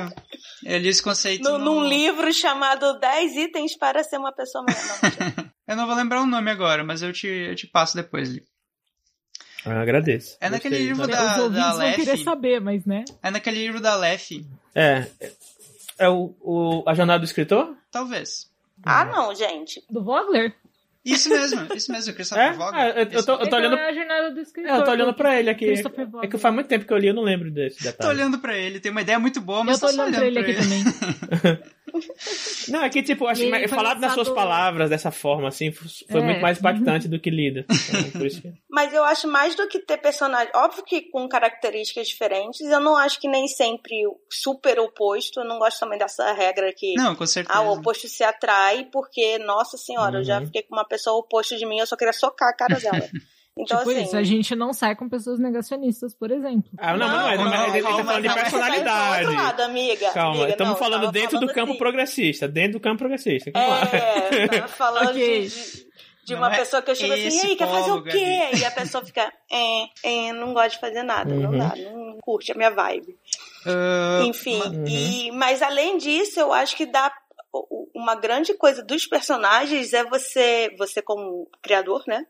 [0.64, 1.42] Eu li esse conceito.
[1.42, 1.76] No, no...
[1.76, 5.49] Num livro chamado 10 itens para ser uma pessoa melhor.
[5.70, 8.34] Eu não vou lembrar o nome agora, mas eu te, eu te passo depois.
[9.64, 10.36] Eu agradeço.
[10.40, 10.88] É naquele Gostei.
[10.88, 13.04] livro Os da, ouvintes da vão querer saber, mas né?
[13.22, 14.44] É naquele livro da Lef.
[14.74, 15.06] É.
[15.98, 17.76] É o, o, a jornada do escritor?
[17.90, 18.50] Talvez.
[18.84, 19.84] Ah, não, gente.
[19.90, 20.54] Do Vogler.
[21.04, 22.56] Isso mesmo, isso mesmo, Christopher É?
[22.74, 24.70] Ah, eu- eu tô- Então olhando- É a jornada do escritor.
[24.70, 25.66] É, eu tô olhando pra ele aqui.
[25.70, 26.30] É Vogler.
[26.30, 28.10] que faz muito tempo que eu li, eu não lembro desse Tô detalhe.
[28.18, 30.38] olhando pra ele, tem uma ideia muito boa, mas Eu tô só olhando pra ele
[30.40, 30.84] aqui também.
[32.68, 36.24] Não, é que, tipo, acho que falado nas suas palavras dessa forma, assim, foi É.
[36.24, 37.60] muito mais impactante do que lido.
[37.60, 38.52] Então, que...
[38.70, 40.50] Mas eu acho mais do que ter personagem.
[40.54, 43.94] Óbvio que com características diferentes, eu não acho que nem sempre
[44.30, 45.40] super oposto.
[45.40, 46.94] Eu não gosto também dessa regra que.
[46.94, 47.58] Não, com certeza.
[47.58, 50.46] Ah, o oposto se atrai, porque, nossa senhora, eu já Uhum.
[50.46, 53.00] fiquei com uma pessoa oposta de mim, eu só queria socar a cara dela.
[53.62, 54.02] Então, tipo assim.
[54.02, 56.70] isso, a gente não sai com pessoas negacionistas, por exemplo.
[56.78, 58.44] Ah, não, mas não é, Não, não, não, ele, ele tá falando de não, mas
[58.44, 59.24] tá personalidade.
[59.26, 60.10] outro lado, amiga.
[60.12, 61.78] Calma, amiga, estamos não, falando dentro do campo assim.
[61.78, 63.50] progressista, dentro do campo progressista.
[63.54, 67.56] É, tava falando de, de, Não uma é pessoa que eu chego assim, e aí,
[67.56, 68.50] quer fazer o quê?
[68.58, 69.84] E a pessoa fica, é,
[70.28, 71.58] é, não gosta de fazer nada, não Uhum.
[71.58, 73.16] dá, não curte a minha vibe.
[73.66, 74.84] Ah, Enfim, ma- Uhum.
[74.86, 77.12] e, mas além disso, eu acho que dá
[77.94, 82.24] uma grande coisa dos personagens é você, você como criador, né?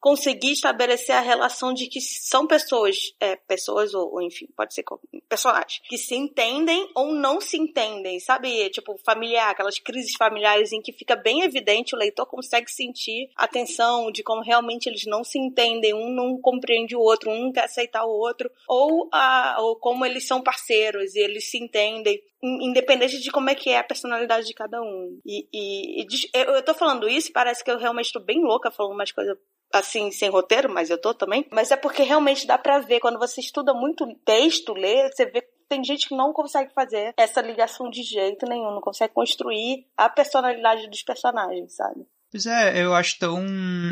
[0.00, 4.82] Conseguir estabelecer a relação de que são pessoas, é, pessoas ou, ou, enfim, pode ser
[5.28, 8.70] personagens, que se entendem ou não se entendem, sabe?
[8.70, 13.46] Tipo, familiar, aquelas crises familiares em que fica bem evidente, o leitor consegue sentir a
[13.46, 17.52] tensão de como realmente eles não se entendem, um não compreende o outro, um não
[17.52, 22.18] quer aceitar o outro, ou, a, ou como eles são parceiros e eles se entendem,
[22.42, 25.20] in- independente de como é que é a personalidade de cada um.
[25.26, 28.94] E, e- e eu tô falando isso, parece que eu realmente tô bem louca falando
[28.94, 29.36] umas coisas
[29.72, 31.46] assim, sem roteiro, mas eu tô também.
[31.50, 35.42] Mas é porque realmente dá pra ver, quando você estuda muito texto, lê, você vê
[35.68, 40.08] tem gente que não consegue fazer essa ligação de jeito nenhum, não consegue construir a
[40.08, 42.04] personalidade dos personagens, sabe?
[42.30, 43.44] Pois é, eu acho tão.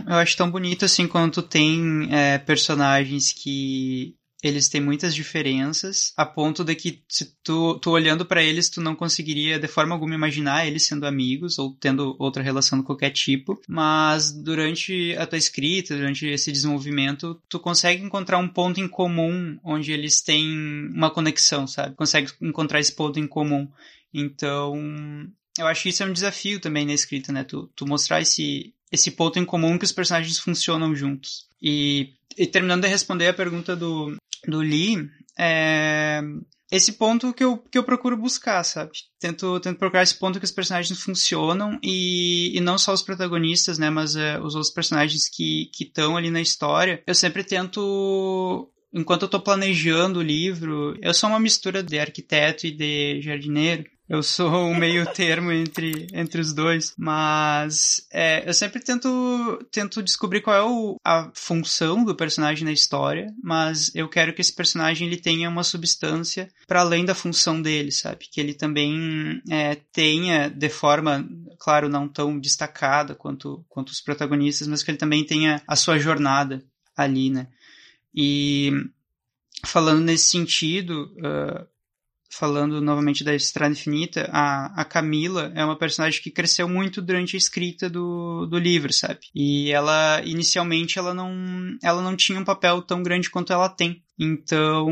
[0.06, 6.12] Eu acho tão bonito assim quando tu tem é, personagens que eles têm muitas diferenças,
[6.16, 9.94] a ponto de que se tu, tu olhando pra eles, tu não conseguiria de forma
[9.94, 15.27] alguma imaginar eles sendo amigos ou tendo outra relação de qualquer tipo, mas durante a
[15.27, 20.46] tua escrita, durante esse desenvolvimento, tu consegue encontrar um ponto em comum onde eles têm
[20.94, 21.96] uma conexão, sabe?
[21.96, 23.68] Consegue encontrar esse ponto em comum.
[24.14, 24.77] Então,
[25.59, 27.42] eu acho que isso é um desafio também na escrita, né?
[27.42, 31.48] Tu, tu mostrar esse, esse ponto em comum que os personagens funcionam juntos.
[31.61, 36.20] E, e terminando de responder a pergunta do, do Lee, é
[36.70, 38.90] esse ponto que eu, que eu procuro buscar, sabe?
[39.18, 43.79] Tento, tento procurar esse ponto que os personagens funcionam e, e não só os protagonistas,
[43.79, 43.88] né?
[43.88, 47.03] Mas é, os outros personagens que estão ali na história.
[47.07, 52.66] Eu sempre tento enquanto eu tô planejando o livro, eu sou uma mistura de arquiteto
[52.66, 53.85] e de jardineiro.
[54.08, 60.02] Eu sou um meio termo entre, entre os dois, mas é, eu sempre tento, tento
[60.02, 64.54] descobrir qual é o, a função do personagem na história, mas eu quero que esse
[64.54, 68.26] personagem ele tenha uma substância para além da função dele, sabe?
[68.32, 71.28] Que ele também é, tenha, de forma,
[71.60, 75.98] claro, não tão destacada quanto, quanto os protagonistas, mas que ele também tenha a sua
[75.98, 76.64] jornada
[76.96, 77.48] ali, né?
[78.14, 78.72] E
[79.66, 81.66] falando nesse sentido, uh,
[82.30, 87.36] falando novamente da Estrada Infinita, a, a Camila é uma personagem que cresceu muito durante
[87.36, 89.20] a escrita do, do livro, sabe?
[89.34, 91.32] E ela, inicialmente, ela não,
[91.82, 94.02] ela não tinha um papel tão grande quanto ela tem.
[94.18, 94.88] Então,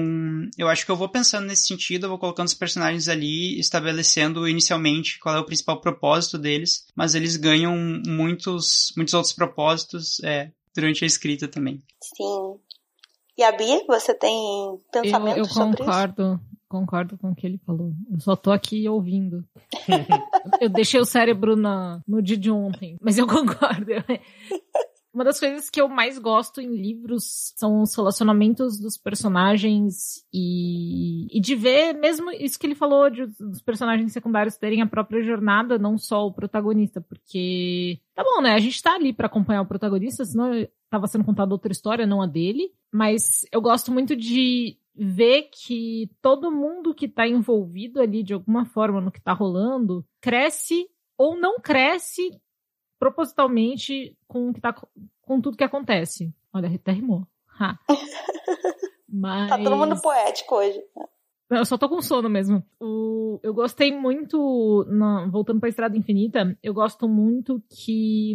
[0.57, 4.49] eu acho que eu vou pensando nesse sentido, eu vou colocando os personagens ali, estabelecendo
[4.49, 10.51] inicialmente qual é o principal propósito deles, mas eles ganham muitos, muitos outros propósitos é,
[10.75, 11.83] durante a escrita também.
[12.01, 12.61] Sim.
[13.37, 14.33] E a Bia, você tem
[14.91, 16.41] pensamento eu, eu sobre concordo,
[16.79, 17.93] concordo com o que ele falou.
[18.11, 19.45] Eu só tô aqui ouvindo.
[20.61, 23.93] eu deixei o cérebro na, no dia de ontem, mas eu concordo.
[25.17, 31.27] Uma das coisas que eu mais gosto em livros são os relacionamentos dos personagens e,
[31.35, 35.23] e de ver mesmo isso que ele falou de os personagens secundários terem a própria
[35.23, 38.53] jornada, não só o protagonista, porque tá bom, né?
[38.53, 40.53] A gente tá ali para acompanhar o protagonista, senão
[40.91, 46.11] tava sendo contada outra história, não a dele, mas eu gosto muito de ver que
[46.23, 51.37] todo mundo que tá envolvido ali de alguma forma no que tá rolando cresce ou
[51.37, 52.31] não cresce
[52.99, 54.75] propositalmente com, o que tá,
[55.23, 56.35] com tudo que acontece.
[56.53, 57.27] Olha, até rimou.
[59.09, 59.49] Mas...
[59.49, 60.79] Tá todo mundo poético hoje.
[61.49, 62.63] Eu só tô com sono mesmo.
[62.81, 68.35] O, eu gostei muito, na, voltando pra Estrada Infinita, eu gosto muito que,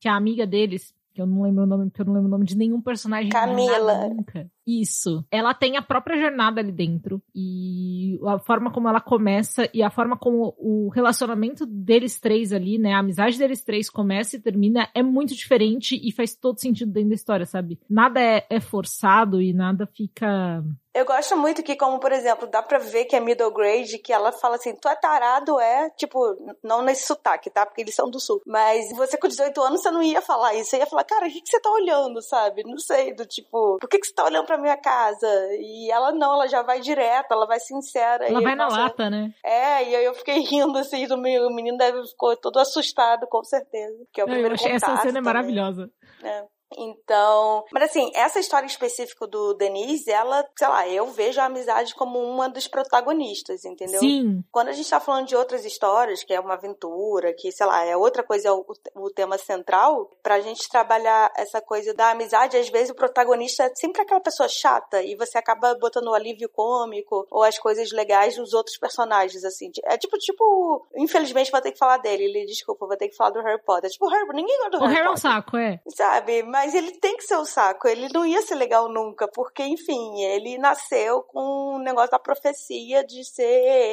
[0.00, 2.30] que a amiga deles, que eu não lembro o nome, porque eu não lembro o
[2.30, 3.28] nome de nenhum personagem.
[3.28, 4.08] Camila.
[4.08, 4.48] Nunca.
[4.64, 5.24] Isso.
[5.32, 7.20] Ela tem a própria jornada ali dentro.
[7.34, 12.78] E a forma como ela começa e a forma como o relacionamento deles três ali,
[12.78, 12.92] né?
[12.92, 17.08] A amizade deles três começa e termina é muito diferente e faz todo sentido dentro
[17.08, 17.80] da história, sabe?
[17.90, 20.62] Nada é, é forçado e nada fica
[20.94, 24.12] eu gosto muito que, como por exemplo, dá pra ver que é middle grade, que
[24.12, 26.18] ela fala assim, tu é tarado, é, tipo,
[26.62, 27.64] não nesse sotaque, tá?
[27.66, 28.40] Porque eles são do sul.
[28.46, 30.70] Mas você com 18 anos, você não ia falar isso.
[30.70, 32.62] Você ia falar, cara, o que, que você tá olhando, sabe?
[32.64, 35.28] Não sei, do tipo, por que, que você tá olhando pra minha casa?
[35.60, 38.26] E ela não, ela já vai direto, ela vai sincera.
[38.26, 39.32] Ela e, vai na lata, né?
[39.44, 43.26] É, e aí eu fiquei rindo, assim, do menino, o menino deve ficou todo assustado,
[43.28, 43.96] com certeza.
[44.12, 45.22] Que é o Eu primeiro achei essa cena é também.
[45.22, 45.90] maravilhosa.
[46.22, 46.44] É.
[46.76, 51.94] Então, mas assim, essa história específica do Denise, ela, sei lá, eu vejo a amizade
[51.94, 54.00] como uma dos protagonistas, entendeu?
[54.00, 54.44] Sim.
[54.50, 57.84] Quando a gente tá falando de outras histórias, que é uma aventura, que, sei lá,
[57.84, 58.64] é outra coisa, é o,
[58.96, 63.74] o tema central, pra gente trabalhar essa coisa da amizade, às vezes o protagonista é
[63.74, 68.36] sempre aquela pessoa chata e você acaba botando o alívio cômico ou as coisas legais
[68.36, 69.70] dos outros personagens, assim.
[69.84, 73.30] É tipo, tipo, infelizmente vou ter que falar dele, ele, desculpa, vou ter que falar
[73.30, 73.90] do Harry Potter.
[73.90, 75.30] Tipo, Harry, ninguém gosta do O Harry Harry é um Potter.
[75.30, 75.80] saco, é.
[75.88, 76.42] Sabe?
[76.42, 77.86] Mas ele tem que ser o saco.
[77.88, 83.04] Ele não ia ser legal nunca, porque, enfim, ele nasceu com o negócio da profecia
[83.04, 83.42] de ser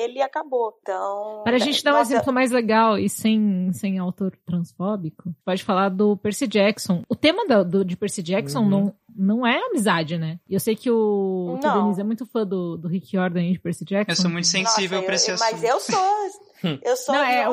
[0.03, 0.77] ele e acabou.
[0.81, 1.41] Então.
[1.43, 5.63] Para a gente dar um nossa, exemplo mais legal e sem, sem autor transfóbico, pode
[5.63, 7.03] falar do Percy Jackson.
[7.09, 8.69] O tema do, do- de Percy Jackson Uhum.
[8.69, 10.39] não, não é amizade, né?
[10.49, 11.59] E eu sei que o, o.
[11.59, 14.11] Denise é muito fã do, do Rick Jordan de Percy Jackson.
[14.11, 15.63] Eu sou muito sensível nossa, pra eu- esse Mas assunto.
[15.65, 16.45] eu sou.
[16.83, 17.51] Eu sou Não, é, o,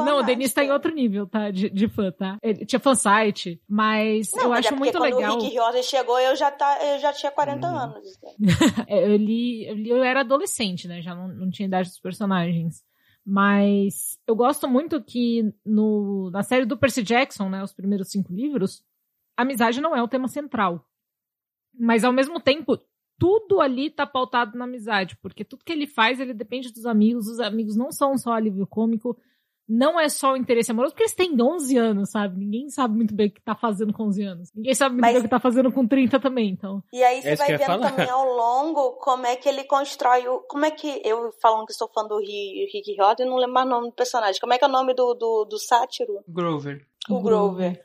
[0.00, 1.48] o- não, o Denis tá em outro nível, tá?
[1.48, 2.38] De, de fã, tá?
[2.42, 5.36] Ele tinha fansite, mas Não, eu mas acho é muito quando legal.
[5.36, 7.76] o Rick Jordan chegou, eu já, tá, eu já tinha 40 Uhum.
[7.78, 8.08] anos.
[8.88, 11.00] É, eu li, eu li- eu era adolescente, né?
[11.00, 12.82] Já não, não tinha idade dos personagens.
[13.24, 17.62] Mas eu gosto muito que no, na série do Percy Jackson, né?
[17.62, 18.82] Os primeiros cinco livros,
[19.36, 20.84] a amizade não é o tema central.
[21.78, 22.78] Mas ao mesmo tempo,
[23.18, 27.26] tudo ali tá pautado na amizade, porque tudo que ele faz, ele depende dos amigos.
[27.28, 29.16] Os amigos não são só alívio cômico,
[29.70, 32.38] não é só o interesse amoroso, porque eles têm 11 anos, sabe?
[32.38, 34.50] Ninguém sabe muito bem o que tá fazendo com 11 anos.
[34.54, 36.82] Ninguém sabe muito Mas- bem o que tá fazendo com 30 também, então.
[36.90, 37.90] E aí você É vai vendo falar.
[37.90, 40.38] também ao longo como é que ele constrói o.
[40.48, 41.02] Como é que.
[41.04, 43.94] Eu falando que sou fã do Ri- Rick Jordan, não lembro mais o nome do
[43.94, 44.40] personagem.
[44.40, 46.20] Como é que é o nome do, do, do sátiro?
[46.26, 46.86] Grover.
[47.10, 47.82] O Grover.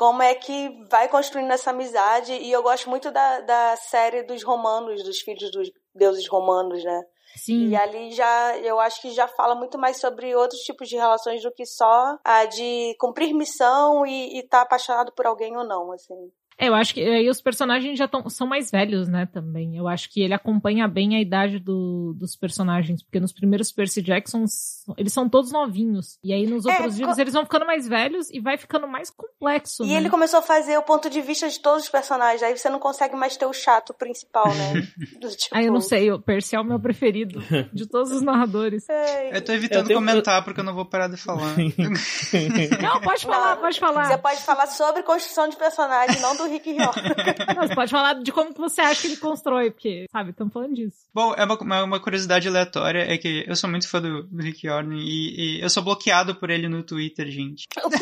[0.00, 2.32] Como é que vai construindo essa amizade.
[2.32, 7.02] E eu gosto muito da, da série dos romanos, dos filhos dos deuses romanos, né?
[7.36, 7.68] Sim.
[7.68, 11.42] E ali já, eu acho que já fala muito mais sobre outros tipos de relações
[11.42, 16.32] do que só a de cumprir missão e estar apaixonado por alguém ou não, assim.
[16.62, 19.76] É, eu acho que aí os personagens já tão, são mais velhos, né, também.
[19.76, 24.02] Eu acho que ele acompanha bem a idade do- dos personagens, porque nos primeiros Percy
[24.02, 26.18] Jacksons, eles são todos novinhos.
[26.22, 28.86] E aí nos É, outros co- livros eles vão ficando mais velhos e vai ficando
[28.86, 29.94] mais complexo, E né?
[29.94, 32.42] ele começou a fazer o ponto de vista de todos os personagens.
[32.42, 34.86] Aí você não consegue mais ter o chato principal, né?
[35.18, 35.56] Do tipo...
[35.56, 37.40] Ah, eu não sei, o Percy é o meu preferido
[37.72, 38.86] de todos os narradores.
[38.88, 39.30] Ei.
[39.36, 41.54] Eu tô evitando Eu tenho- comentar porque eu não vou parar de falar.
[42.82, 44.18] Não, pode falar, pode Você falar.
[44.18, 47.00] pode falar sobre construção de personagem, não do Rick Jordan.
[47.56, 50.52] Não, você pode falar de como que você acha que ele constrói, porque, sabe, estamos
[50.52, 50.98] falando disso.
[51.14, 54.66] Bom, é uma, uma, curiosidade aleatória, é que eu sou muito fã do, do Rick
[54.66, 57.66] Jordan e, e eu sou bloqueado por ele no Twitter, gente.
[57.84, 57.98] O quê?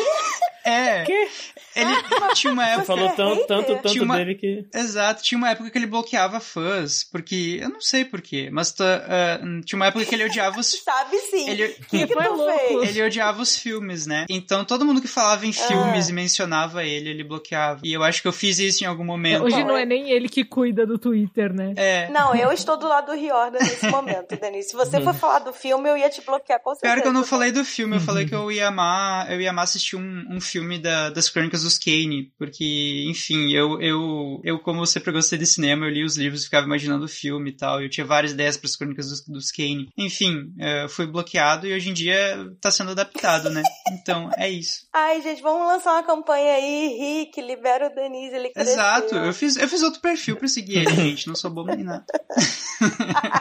[0.68, 1.04] É.
[1.04, 1.28] Quê?
[1.76, 1.90] Ele
[2.34, 2.86] tinha uma Você época.
[2.86, 4.66] falou é tão, tanto, tanto Tinha uma- dele que.
[4.74, 7.58] Exato, tinha uma época que ele bloqueava fãs, porque.
[7.60, 10.68] Eu não sei porquê, mas tá, ah, tinha uma época que ele odiava os.
[10.82, 11.48] Sabe sim.
[11.48, 12.58] Ele, O que, que Foi tu louco.
[12.80, 12.90] fez?
[12.96, 14.26] ele odiava os filmes, né?
[14.28, 16.10] Então todo mundo que falava em filmes Ah.
[16.10, 17.80] e mencionava ele, ele bloqueava.
[17.84, 19.44] E eu acho que eu fiz isso em algum momento.
[19.44, 21.72] Hoje não é- é nem ele que cuida do Twitter, né?
[21.76, 22.08] É.
[22.10, 24.70] Não, eu estou do lado do Riordan nesse momento, Denise.
[24.70, 26.92] Se você for falar do filme, eu ia te bloquear com certeza.
[26.94, 29.50] Pior que eu não falei do filme, eu falei que eu ia amar, eu ia
[29.50, 34.58] amar assistir um, um filme da- das Crônicas dos Kane, porque, enfim, eu, eu, eu,
[34.58, 37.56] como sempre gostei de cinema, eu li os livros e ficava imaginando o filme e
[37.56, 39.88] tal, eu tinha várias ideias para as Crônicas dos, dos Kane.
[39.96, 42.18] Enfim, eh, fui bloqueado e hoje em dia
[42.60, 43.62] tá sendo adaptado, né?
[43.90, 44.86] Então, é isso.
[44.94, 46.88] Ai, gente, vamos lançar uma campanha aí,
[47.24, 48.74] Rick, libera o Denise, ele cresceu.
[48.74, 51.84] Exato, eu fiz, eu fiz outro perfil pra seguir ele, gente, não sou bobo nem
[51.84, 52.04] nada.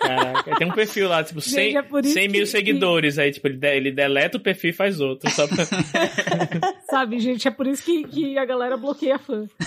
[0.00, 3.18] Caraca, tem um perfil lá, tipo, 100, Gente, é por isso 100 mil que- seguidores.
[3.18, 5.30] Aí, tipo, ele, de- ele deleta o perfil e faz outro.
[5.30, 5.64] Só pra...
[6.90, 9.46] Sabe, gente, é por isso que, que a galera bloqueia fã.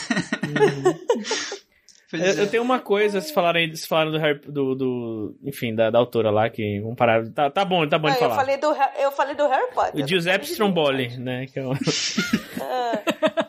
[2.09, 2.45] Pois eu, é.
[2.45, 5.89] eu tenho uma coisa, vocês falaram aí, vocês falaram do, Harry- do, do enfim, da,
[5.89, 7.27] da autora lá, que vamos parar.
[7.31, 8.35] Tá, tá bom, tá bom Ah, de eu, falar.
[8.35, 8.67] falei do,
[8.97, 10.05] eu falei do Harry Potter.
[10.05, 11.47] O Giuseppe Stromboli, né?
[11.47, 11.73] Que é o...
[12.61, 13.03] Ah,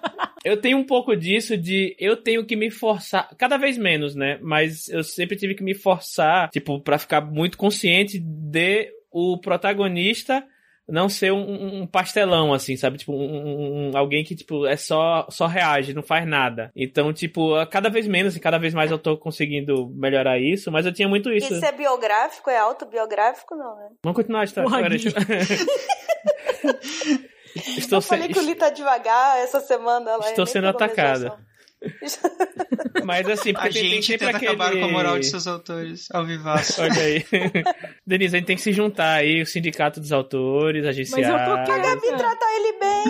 [0.49, 4.39] Eu tenho um pouco disso de eu tenho que me forçar, cada vez menos, né?
[4.41, 10.43] Mas eu sempre tive que me forçar, tipo, pra ficar muito consciente de o protagonista
[10.89, 12.97] não ser um, um pastelão, assim, sabe?
[12.97, 16.73] Tipo, um, um, alguém que, tipo, é só, só reage, não faz nada.
[16.75, 20.87] Então, tipo, cada vez menos e cada vez mais eu tô conseguindo melhorar isso, mas
[20.87, 21.53] eu tinha muito isso.
[21.53, 22.49] Isso é biográfico?
[22.49, 23.89] É autobiográfico, não, né?
[24.03, 24.71] Vamos continuar a história.
[24.71, 24.89] Porra,
[27.77, 28.35] Estou eu falei se...
[28.35, 30.11] que o Li tá devagar essa semana.
[30.11, 31.37] Ela Estou sendo atacada.
[33.05, 34.53] Mas assim, porque A tem, tem gente sempre tenta aquele...
[34.53, 36.81] acabar com a moral de seus autores ao vivaço.
[36.83, 37.25] Olha aí.
[38.07, 41.17] Denise, a gente tem que se juntar aí, o sindicato dos autores, a GCA.
[41.17, 43.05] Mas eu tô A Gabi trata ele bem.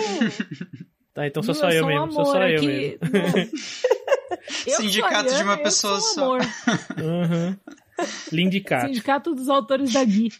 [1.13, 2.67] Tá, então sou Não, só eu, sou um mesmo, sou amor só eu aqui.
[2.67, 2.99] mesmo.
[4.65, 6.23] Eu sou Sindicato de uma eu pessoa sou um só.
[6.23, 6.41] amor.
[7.01, 7.57] Uhum.
[8.31, 8.87] Lindicato.
[8.87, 10.29] Sindicato dos autores da Gui.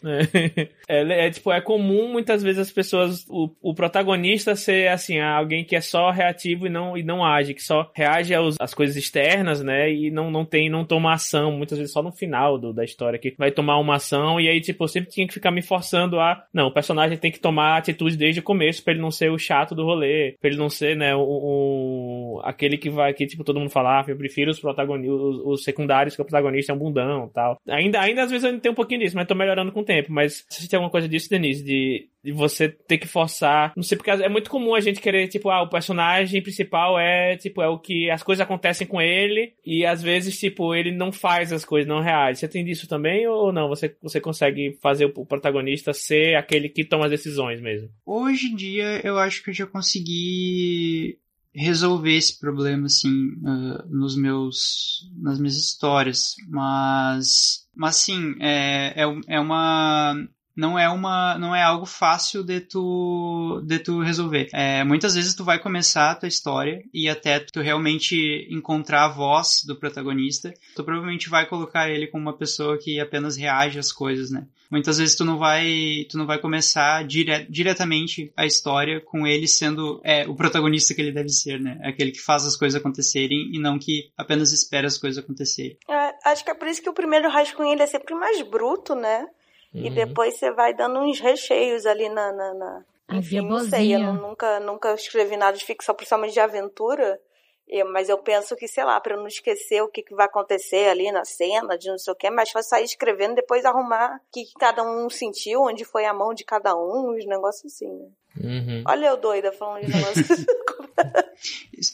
[0.88, 5.20] É, é, é, tipo, é comum muitas vezes as pessoas, o, o protagonista ser assim,
[5.20, 8.74] alguém que é só reativo e não, e não age, que só reage aos, às
[8.74, 9.92] coisas externas, né?
[9.92, 13.18] E não, não tem, não toma ação, muitas vezes só no final do, da história
[13.18, 16.18] que vai tomar uma ação, e aí, tipo, eu sempre tinha que ficar me forçando
[16.18, 16.44] a.
[16.52, 19.38] Não, o personagem tem que tomar atitude desde o começo pra ele não ser o
[19.38, 23.44] chato do rolê, pra ele não ser, né, o, o- aquele que vai, que, tipo,
[23.44, 26.78] todo mundo falar, eu prefiro os protagonistas, os, os secundários, que o protagonista é um
[26.78, 27.76] bundão e tal.
[27.76, 29.84] Ainda, ainda às vezes eu ainda tenho um pouquinho disso, mas tô melhorando com o
[29.84, 30.12] tempo.
[30.12, 33.72] Mas se tem alguma coisa disso, Denise, de, de você ter que forçar.
[33.76, 37.36] Não sei, porque é muito comum a gente querer, tipo, ah, o personagem principal é,
[37.36, 41.12] tipo, é o que as coisas acontecem com ele e às vezes, tipo, ele não
[41.12, 42.40] faz as coisas, não reage.
[42.40, 43.68] Você tem disso também ou não?
[43.68, 47.88] Você, você consegue fazer o protagonista ser aquele que toma as decisões mesmo?
[48.04, 51.18] Hoje em dia, eu acho que eu já consegui
[51.54, 53.10] resolver esse problema, assim,
[53.44, 56.34] ah, nos meus, nas minhas histórias.
[56.48, 60.14] Mas, mas sim, é, é, é uma...
[60.56, 64.48] Não é uma, não é algo fácil de tu, de tu resolver.
[64.52, 69.08] É, muitas vezes tu vai começar a tua história e até tu realmente encontrar a
[69.08, 73.92] voz do protagonista, tu provavelmente vai colocar ele como uma pessoa que apenas reage às
[73.92, 74.46] coisas, né?
[74.70, 79.48] Muitas vezes tu não vai, tu não vai começar dire, diretamente a história com ele
[79.48, 81.80] sendo é, o protagonista que ele deve ser, né?
[81.82, 85.76] Aquele que faz as coisas acontecerem e não que apenas espera as coisas acontecerem.
[85.88, 88.94] É, acho que é por isso que o primeiro rascunho ele é sempre mais bruto,
[88.94, 89.26] né?
[89.72, 89.94] E Uhum.
[89.94, 92.32] depois você vai dando uns recheios ali na.
[92.32, 92.84] na, na...
[93.12, 97.20] Enfim, não sei, eu nunca, nunca escrevi nada de ficção, principalmente de aventura.
[97.68, 100.88] E- mas eu penso que, sei lá, eu não esquecer o que, que vai acontecer
[100.88, 104.20] ali na cena, de não sei o que, mas foi sair escrevendo depois arrumar o
[104.32, 107.88] que, que cada um sentiu, onde foi a mão de cada um, os negócios assim,
[107.92, 108.08] né?
[108.42, 108.84] Uhum.
[108.88, 110.46] Olha eu doida falando de negócios.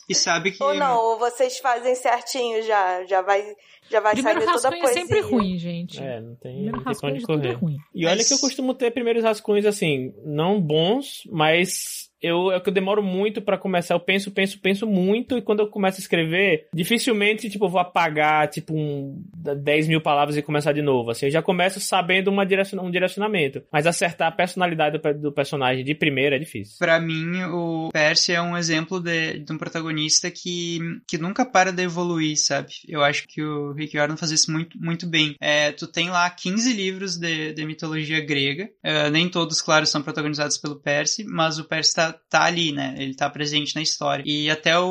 [0.09, 3.55] E, sabe que ou não, ou vocês fazem certinho já, já vai,
[3.91, 5.07] já vai Primeiro sair toda a rascunho é poesia.
[5.07, 6.03] sempre ruim, gente.
[6.03, 7.53] É, não tem, Primeiro não tem onde é correr.
[7.53, 7.77] ruim.
[7.95, 12.61] E olha Mas- que eu costumo ter primeiros rascunhos assim, não bons, mas eu é
[12.61, 13.95] que eu demoro muito pra começar.
[13.95, 17.81] Eu penso, penso, penso muito e quando eu começo a escrever, dificilmente tipo eu vou
[17.81, 21.11] apagar tipo um 10 mil palavras e começar de novo.
[21.11, 25.33] Assim, eu já começo sabendo uma direciona, um direcionamento, mas acertar a personalidade do, do
[25.33, 26.77] personagem de primeira é difícil.
[26.79, 31.73] Pra mim, o Percy é um exemplo de, de um protagonista que, que nunca para
[31.73, 32.73] de evoluir, sabe?
[32.89, 35.37] Eu acho que o Rick Riordan faz isso muito, muito bem.
[35.41, 40.03] É, tu tem lá 15 livros de, de mitologia grega, é, nem todos, claro, são
[40.03, 42.95] protagonizados pelo Percy, mas o Percy tá, tá ali, né?
[42.99, 44.23] Ele tá presente na história.
[44.27, 44.85] E até o,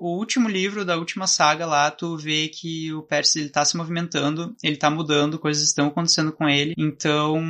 [0.00, 3.76] o último livro da última saga lá, tu vê que o Percy ele tá se
[3.76, 6.74] movimentando, ele tá mudando, coisas estão acontecendo com ele.
[6.76, 7.42] Então,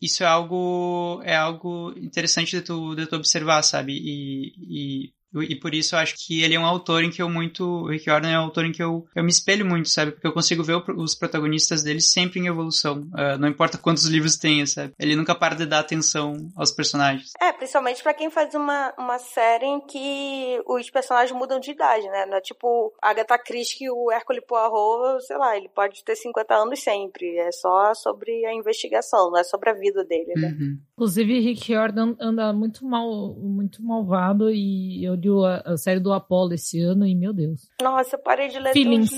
[0.00, 3.92] isso é algo é algo interessante de tu, de tu observar, sabe?
[3.92, 7.28] E, e, e por isso eu acho que ele é um autor em que eu
[7.28, 7.64] muito.
[7.64, 10.12] O Rick Riordan é um autor em que eu, eu me espelho muito, sabe?
[10.12, 13.06] Porque eu consigo ver os protagonistas dele sempre em evolução.
[13.14, 14.92] Ah, não importa quantos livros tenha, sabe?
[14.98, 17.30] Ele nunca para de dar atenção aos personagens.
[17.40, 22.06] É, principalmente pra quem faz uma, uma série em que os personagens mudam de idade,
[22.08, 22.26] né?
[22.26, 26.54] Não é tipo Agatha Christie e o Hércule Poirot, sei lá, ele pode ter 50
[26.54, 27.36] anos sempre.
[27.38, 30.56] É só sobre a investigação, não é sobre a vida dele, né?
[30.58, 30.78] Uhum.
[30.92, 36.12] Inclusive, Rick Jordan anda muito mal, muito malvado e eu li a, a série do
[36.12, 37.68] Apollo esse ano e, meu Deus.
[37.82, 39.10] Nossa, eu parei de ler Feelings.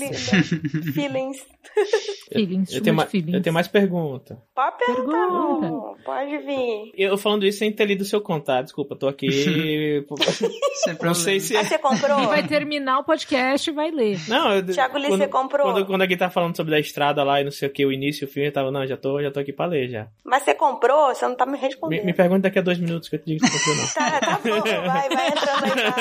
[0.93, 1.45] Feelings.
[2.31, 3.33] Feelings, Eu too tenho, much ma- feelings.
[3.35, 4.37] eu tenho mais pergunta.
[4.55, 6.03] Pode perguntar, Pergunta.
[6.05, 6.91] Pode vir.
[6.95, 9.27] Eu falando isso sem ter lido o seu contato, desculpa, tô aqui.
[10.83, 11.63] Sem não sei se Ah, é.
[11.63, 12.19] você comprou?
[12.23, 14.19] E vai terminar o podcast e vai ler.
[14.27, 15.71] Não, eu, Thiago Lee, quando, você comprou?
[15.73, 17.85] Quando, quando a Gui tá falando sobre a estrada lá e não sei o que,
[17.85, 20.07] o início, o fim, eu tava, não, já tô, já tô aqui pra ler já.
[20.23, 21.13] Mas você comprou?
[21.15, 22.03] Você não tá me Me, respondendo.
[22.05, 23.87] me pergunta daqui a dois minutos que eu te digo se comprou ou não.
[23.93, 25.94] Tá, tá bom, vai, vai entrando aí.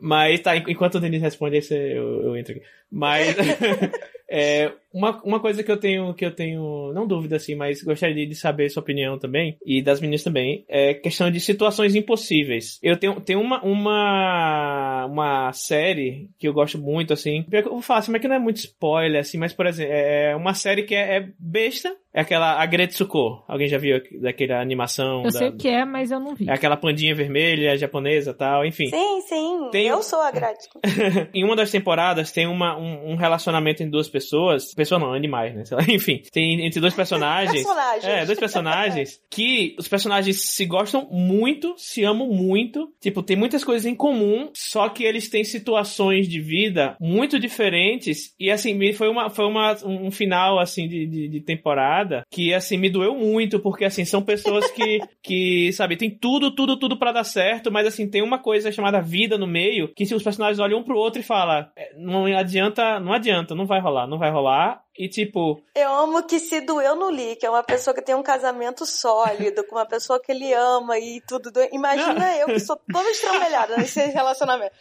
[0.00, 2.62] Mas tá, en- enquanto o Denis responde, eu, eu entro aqui.
[2.90, 3.34] Mas
[4.28, 8.26] é, Uma, uma coisa que eu tenho, que eu tenho, não dúvida assim, mas gostaria
[8.26, 12.78] de saber sua opinião também, e das meninas também, é questão de situações impossíveis.
[12.80, 18.00] Eu tenho, tenho uma, uma, uma série que eu gosto muito, assim, eu vou falar
[18.00, 20.94] assim, mas que não é muito spoiler, assim, mas, por exemplo, é uma série que
[20.94, 23.42] é, é besta, é aquela Agretsuko.
[23.48, 25.24] Alguém já viu daquela animação?
[25.24, 25.38] Eu da...
[25.38, 26.48] sei o que é, mas eu não vi.
[26.48, 28.86] É aquela pandinha vermelha japonesa tal, enfim.
[28.86, 29.68] Sim, sim.
[29.72, 29.88] Tem...
[29.88, 30.80] Eu sou a Agretsuko.
[31.34, 34.72] em uma das temporadas tem uma, um, um, relacionamento entre duas pessoas.
[34.72, 35.64] Pessoa não, animais, né?
[35.92, 37.64] Enfim, tem entre dois personagens.
[37.64, 38.04] personagens.
[38.04, 39.20] É, dois personagens.
[39.28, 42.92] que os personagens se gostam muito, se amam muito.
[43.00, 48.32] Tipo, tem muitas coisas em comum, só que eles têm situações de vida muito diferentes.
[48.38, 52.76] E assim, foi, uma, foi uma, um final, assim, de, de, de temporada que, assim,
[52.76, 57.12] me doeu muito, porque, assim, são pessoas que, que sabe, tem tudo, tudo, tudo para
[57.12, 60.60] dar certo, mas, assim, tem uma coisa chamada vida no meio, que se os personagens
[60.60, 64.18] olham um pro outro e falam, é, não adianta, não adianta, não vai rolar, não
[64.18, 65.60] vai rolar, e tipo.
[65.74, 68.86] Eu amo que se doeu no Lee, que é uma pessoa que tem um casamento
[68.86, 71.50] sólido, com uma pessoa que ele ama e tudo.
[71.50, 71.60] Do...
[71.72, 74.74] Imagina eu que sou toda estrambelhada nesse relacionamento.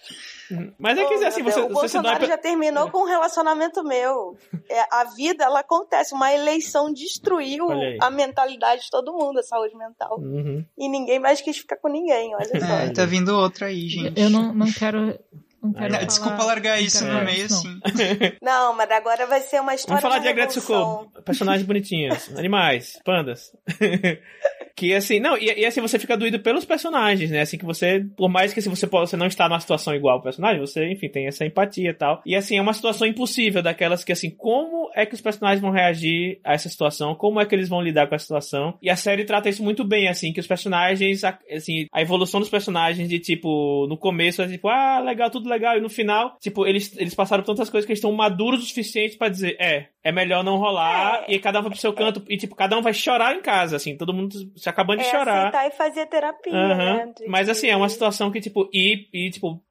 [0.77, 2.27] Mas é que oh, assim, você, o você Bolsonaro dá...
[2.27, 4.37] já terminou com um relacionamento meu.
[4.69, 6.13] É, a vida, ela acontece.
[6.13, 7.67] Uma eleição destruiu
[7.99, 10.19] a mentalidade de todo mundo, a saúde mental.
[10.19, 10.63] Uhum.
[10.77, 12.73] E ninguém mais quis ficar com ninguém, olha só.
[12.75, 14.19] É, tá vindo outra aí, gente.
[14.19, 15.17] Eu não, não quero
[15.63, 17.57] não quero falar, Desculpa largar isso no meio não.
[17.57, 17.79] assim.
[18.41, 20.01] Não, mas agora vai ser uma história.
[20.01, 21.09] Vamos falar de, de Agretsuko.
[21.23, 22.29] Personagens bonitinhos.
[22.37, 22.99] Animais.
[23.05, 23.51] Pandas.
[24.75, 27.41] que assim, não, e, e, assim você fica doído pelos personagens, né?
[27.41, 30.21] Assim que você, por mais que assim, você, você não está numa situação igual ao
[30.21, 32.21] personagem, você, enfim, tem essa empatia e tal.
[32.25, 35.71] E assim, é uma situação impossível daquelas que assim, como é que os personagens vão
[35.71, 37.15] reagir a essa situação?
[37.15, 38.77] Como é que eles vão lidar com a situação?
[38.81, 42.49] E a série trata isso muito bem, assim, que os personagens, assim, a evolução dos
[42.49, 46.65] personagens de tipo, no começo é tipo, ah, legal, tudo legal, e no final, tipo,
[46.65, 50.11] eles, eles passaram tantas coisas que eles estão maduros o suficiente para dizer, é, é
[50.11, 51.33] melhor não rolar, é.
[51.33, 53.77] e cada um vai pro seu canto, e tipo, cada um vai chorar em casa,
[53.77, 55.67] assim, todo mundo se acabando de é chorar.
[55.67, 56.77] E fazer terapia, uhum.
[56.77, 57.13] né?
[57.17, 57.27] De...
[57.27, 59.63] Mas assim, é uma situação que, tipo, e, e tipo,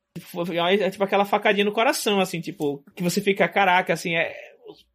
[0.79, 4.52] é tipo aquela facadinha no coração, assim, tipo, que você fica, caraca, assim, é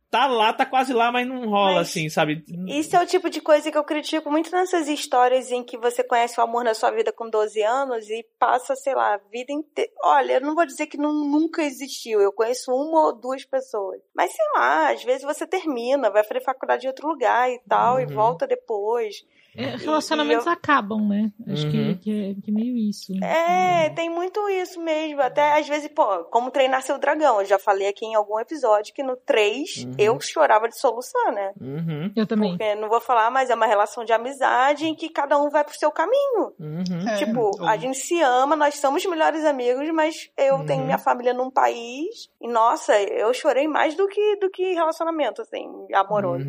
[0.09, 2.43] tá lá, tá quase lá, mas não rola, mas assim, sabe?
[2.67, 6.03] Isso é o tipo de coisa que eu critico muito nessas histórias em que você
[6.03, 9.51] conhece o amor na sua vida com 12 anos e passa, sei lá, a vida
[9.51, 9.91] inteira.
[10.03, 14.01] Olha, eu não vou dizer que não, nunca existiu, eu conheço uma ou duas pessoas.
[14.15, 17.95] Mas sei lá, às vezes você termina, vai fazer faculdade em outro lugar e tal,
[17.95, 18.01] uhum.
[18.01, 19.25] e volta depois.
[19.57, 20.51] É, relacionamentos eu...
[20.51, 21.31] acabam, né?
[21.47, 21.71] Acho uhum.
[21.71, 23.11] que, que, é, que, é, meio isso.
[23.23, 23.95] É, uhum.
[23.95, 25.19] tem muito isso mesmo.
[25.19, 27.41] Até às vezes, pô, como treinar seu dragão.
[27.41, 29.91] Eu já falei aqui em algum episódio que no 3 uhum.
[29.97, 31.51] eu chorava de soluçar, né?
[31.59, 32.11] Uhum.
[32.15, 32.51] Eu também.
[32.51, 35.63] Porque não vou falar, mas é uma relação de amizade em que cada um vai
[35.63, 36.53] pro seu caminho.
[36.59, 37.09] Uhum.
[37.09, 41.33] É, tipo, a gente se ama, nós somos melhores amigos, mas eu tenho minha família
[41.33, 42.29] num país.
[42.39, 46.45] E nossa, eu chorei mais do que, do que relacionamento, assim, amoroso.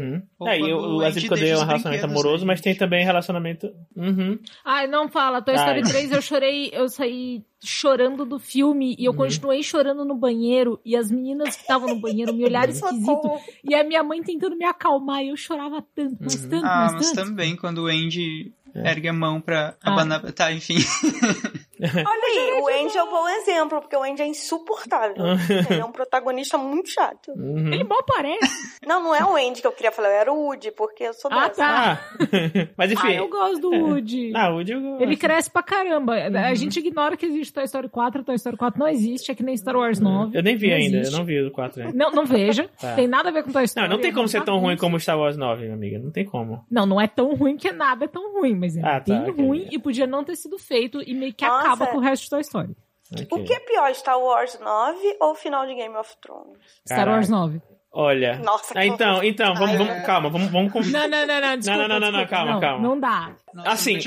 [0.47, 3.73] É, eu, eu, vezes quando eu um relacionamento amoroso, mas tem também relacionamento.
[3.97, 4.39] Uhum.
[4.65, 5.41] Ai, não fala.
[5.41, 5.89] Toy Story Ai.
[5.91, 9.19] 3 eu chorei, eu saí chorando do filme e eu uhum.
[9.19, 13.31] continuei chorando no banheiro e as meninas que estavam no banheiro me olharam esquisito
[13.65, 16.49] e a minha mãe tentando me acalmar e eu chorava tanto, mas Uhum.
[16.51, 17.29] tanto, Ah, mas mas tanto.
[17.29, 18.91] também quando o Andy É.
[18.91, 19.93] ergue a mão pra Ah.
[19.93, 20.33] abanar.
[20.33, 20.77] Tá, enfim.
[22.07, 25.17] Olha aí, o Andy é um bom exemplo, porque o Andy é insuportável.
[25.71, 27.31] Ele é um protagonista muito chato.
[27.33, 27.73] Uhum.
[27.73, 28.79] Ele mal parece.
[28.87, 31.31] Não, não é o Andy que eu queria falar, era o Woody, porque eu sou
[31.33, 31.63] Ah, dessa.
[31.63, 32.01] tá.
[32.21, 33.09] Ah, mas enfim.
[33.09, 34.33] Ah, eu gosto do Woody.
[34.35, 34.99] Ah, o Diego.
[35.01, 36.15] Ele cresce pra caramba.
[36.15, 38.25] A gente ignora que existe Toy Story 4.
[38.25, 40.37] Toy Story 4 não existe, é que nem Star Wars 9.
[40.37, 41.13] Eu nem vi Não ainda, existe.
[41.15, 41.95] eu não vi o 4 ainda.
[41.97, 42.69] Não, não veja.
[42.81, 42.95] Tá.
[42.95, 43.89] Tem nada a ver com Toy Não, Story.
[43.89, 44.83] não tem como ser tão ruim isso.
[44.83, 45.99] como Star Wars 9, minha amiga.
[45.99, 46.65] Não tem como.
[46.71, 49.31] Não, não é tão ruim que nada é tão ruim, mas é Ah, tá, bem
[49.33, 51.68] ruim e podia não ter sido feito e meio que Nossa.
[51.73, 52.77] Acaba com o resto de Toy Story.
[53.31, 56.59] O que é pior, Star Wars 9 ou o final de Game of Thrones?
[56.85, 57.13] Star Caraca.
[57.17, 57.63] Wars 9.
[57.91, 58.39] Olha.
[58.41, 60.01] Nossa, Ah, então, então, vamos, vamos é.
[60.03, 62.27] calma, vamos, vamos com- Não, não, não, não, desculpa, não, não, não, desculpa.
[62.29, 62.89] calma, não, calma.
[62.89, 63.35] Não dá.
[63.55, 63.99] Nossa, Assim,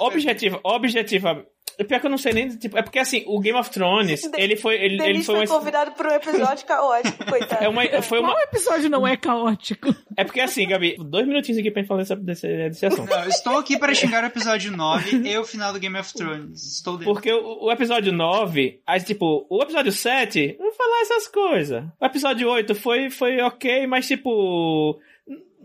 [0.00, 1.46] o objetiva, objetiva.
[1.78, 4.20] É pior que eu não sei nem, tipo, é porque assim, o Game of Thrones,
[4.22, 7.64] De- ele foi, ele, ele foi foi uma, convidado para um episódio caótico, coitado.
[7.64, 9.94] é uma, foi uma, Qual episódio não é caótico?
[10.16, 13.08] é porque assim, Gabi, dois minutinhos aqui pra gente falar desse, desse, desse assunto.
[13.08, 16.64] Não, estou aqui para xingar o episódio 9 e o final do Game of Thrones.
[16.78, 17.14] Estou dentro.
[17.14, 21.84] Porque o, o episódio 9, aí, tipo, o episódio 7, não vou falar essas coisas.
[22.00, 24.98] O episódio 8 foi, foi ok, mas tipo.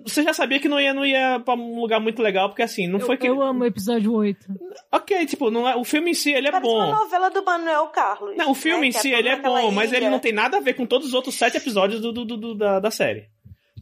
[0.05, 2.87] Você já sabia que não ia, não ia pra um lugar muito legal, porque assim,
[2.87, 3.27] não Eu, foi que.
[3.27, 4.45] eu amo o episódio 8.
[4.91, 6.77] Ok, tipo, não é, o filme em si ele é Parece bom.
[6.77, 8.35] uma novela do Manuel Carlos.
[8.37, 10.09] Não, o filme né, em que si toda ele é bom, mas ele ilha.
[10.11, 12.55] não tem nada a ver com todos os outros sete episódios do, do, do- do-
[12.55, 13.29] da, da série.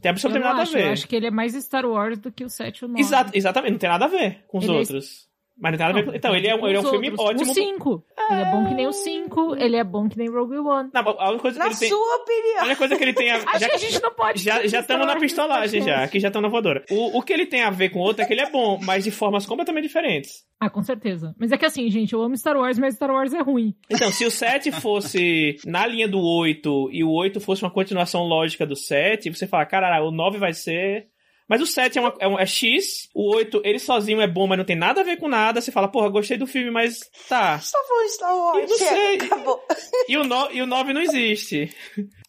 [0.00, 0.86] Tem Eu absolutamente não nada acho, a ver.
[0.88, 3.00] eu acho que ele é mais Star Wars do que o 7 ou 9.
[3.00, 5.28] Exato, exatamente, não tem nada a ver com os Ele é- outros.
[5.62, 6.16] Mas não tem nada a ver com...
[6.16, 7.52] Então, ele é, um- ele é um filme outros, ótimo.
[7.52, 8.04] O 5.
[8.30, 9.54] Ele é bom que nem o 5.
[9.56, 10.90] Ele é bom que nem Rogue One.
[10.92, 11.88] Não, a única coisa que Na ele tem...
[11.88, 12.64] sua A opinião.
[12.64, 13.36] única coisa que ele tem a...
[13.46, 14.42] Acho já- que a gente não pode.
[14.42, 16.84] Já já estamos na pistolagem já, aqui já estamos na voadora.
[16.90, 18.78] O, o que ele tem a ver com o outro é que ele é bom,
[18.82, 20.44] mas de formas completamente diferentes.
[20.58, 21.32] Ah, com certeza.
[21.38, 23.74] Mas é que assim, gente, eu amo Star Wars, mas Star Wars é ruim.
[23.88, 28.22] Então, se o 7 fosse na linha do 8 e o 8 fosse uma continuação
[28.24, 31.06] lógica do 7, você fala, caralho, o 9 vai ser.
[31.48, 34.46] Mas o 7 é, uma- é um- é X, o 8 ele sozinho é bom,
[34.46, 35.60] mas não tem nada a ver com nada.
[35.60, 37.58] Você fala, porra, gostei do filme, mas tá.
[37.58, 38.62] Só de Star Wars.
[38.62, 39.16] Eu não chega, sei.
[39.26, 39.62] Acabou.
[40.08, 41.74] E o, no, e o 9 não existe.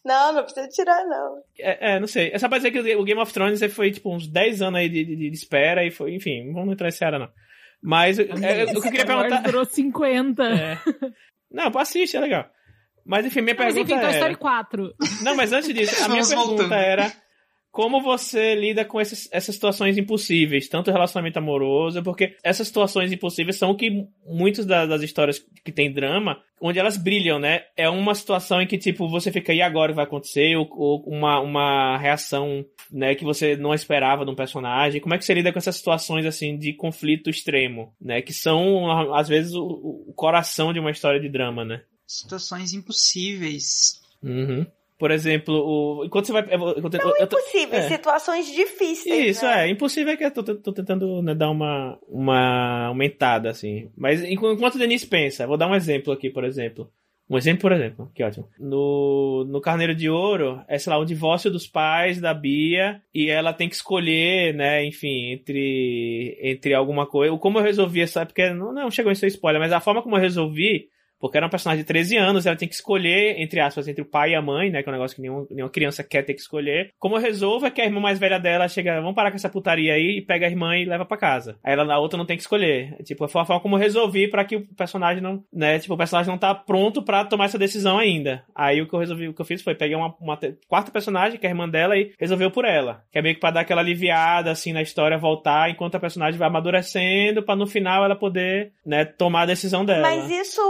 [0.04, 1.38] Não, não precisa tirar, não.
[1.58, 2.30] É, é, não sei.
[2.32, 4.88] É só pra dizer que o Game of Thrones foi tipo uns 10 anos aí
[4.88, 7.28] de, de- de espera e foi, enfim, vamos entrar nessa área não.
[7.82, 9.42] Mas é, é, o que eu queria Star Wars perguntar.
[9.50, 10.42] durou 50.
[10.44, 10.78] É.
[11.50, 12.46] Não, pô, assiste, é legal.
[13.06, 14.12] Mas enfim, minha Mas pergunta enfim, Toy.
[14.14, 14.94] Story 4.
[15.22, 16.72] Não, mas antes disso, a minha pergunta voltando.
[16.74, 17.12] era
[17.74, 23.56] como você lida com esses- essas situações impossíveis, tanto relacionamento amoroso, porque essas situações impossíveis
[23.56, 23.90] são o que
[24.24, 27.62] muitas da- das histórias que tem drama, onde elas brilham, né?
[27.76, 30.54] É uma situação em que, tipo, você fica, e agora vai acontecer?
[30.56, 35.00] Ou, ou uma, uma reação, né, que você não esperava de um personagem.
[35.00, 38.22] Como é que você lida com essas situações, assim, de conflito extremo, né?
[38.22, 39.64] Que são, às vezes, o,
[40.08, 41.82] o coração de uma história de drama, né?
[42.06, 44.00] Situações impossíveis.
[44.22, 44.64] Uhum.
[45.04, 46.06] Por exemplo, o...
[46.06, 46.46] enquanto você vai...
[46.50, 47.82] eu Não eu impossível, é.
[47.82, 49.36] situações difíceis.
[49.36, 49.66] Isso, né?
[49.66, 49.70] é.
[49.70, 53.90] Impossível é que eu tô, tô tentando né, dar uma, uma aumentada, assim.
[53.94, 56.90] Mas enqu- enquanto o Denise pensa, vou dar um exemplo aqui, por exemplo.
[57.28, 58.48] Um exemplo, por exemplo, que ótimo.
[58.58, 63.28] No, no Carneiro de Ouro, é, sei lá, o divórcio dos pais da Bia e
[63.28, 67.36] ela tem que escolher, né, enfim, entre, entre alguma coisa.
[67.36, 70.16] Como eu resolvi essa, porque não, não chegou em ser spoiler, mas a forma como
[70.16, 70.88] eu resolvi
[71.24, 74.04] porque era um personagem de 13 anos, ela tem que escolher, entre aspas, entre o
[74.04, 74.82] pai e a mãe, né?
[74.82, 76.90] Que é um negócio que nenhum, nenhuma criança quer ter que escolher.
[76.98, 79.48] Como eu resolvo é que a irmã mais velha dela chega, vamos parar com essa
[79.48, 81.56] putaria aí, e pega a irmã e leva pra casa.
[81.64, 82.94] Aí ela, a outra não tem que escolher.
[83.04, 85.78] Tipo, foi forma como resolvi pra que o personagem não, né?
[85.78, 88.44] Tipo, o personagem não tá pronto pra tomar essa decisão ainda.
[88.54, 91.38] Aí o que eu resolvi, o que eu fiz foi pegar uma, uma quarta personagem,
[91.40, 93.02] que é a irmã dela, e resolveu por ela.
[93.10, 96.38] Que é meio que pra dar aquela aliviada, assim, na história, voltar, enquanto a personagem
[96.38, 100.02] vai amadurecendo, pra no final ela poder, né, tomar a decisão dela.
[100.02, 100.60] Mas isso,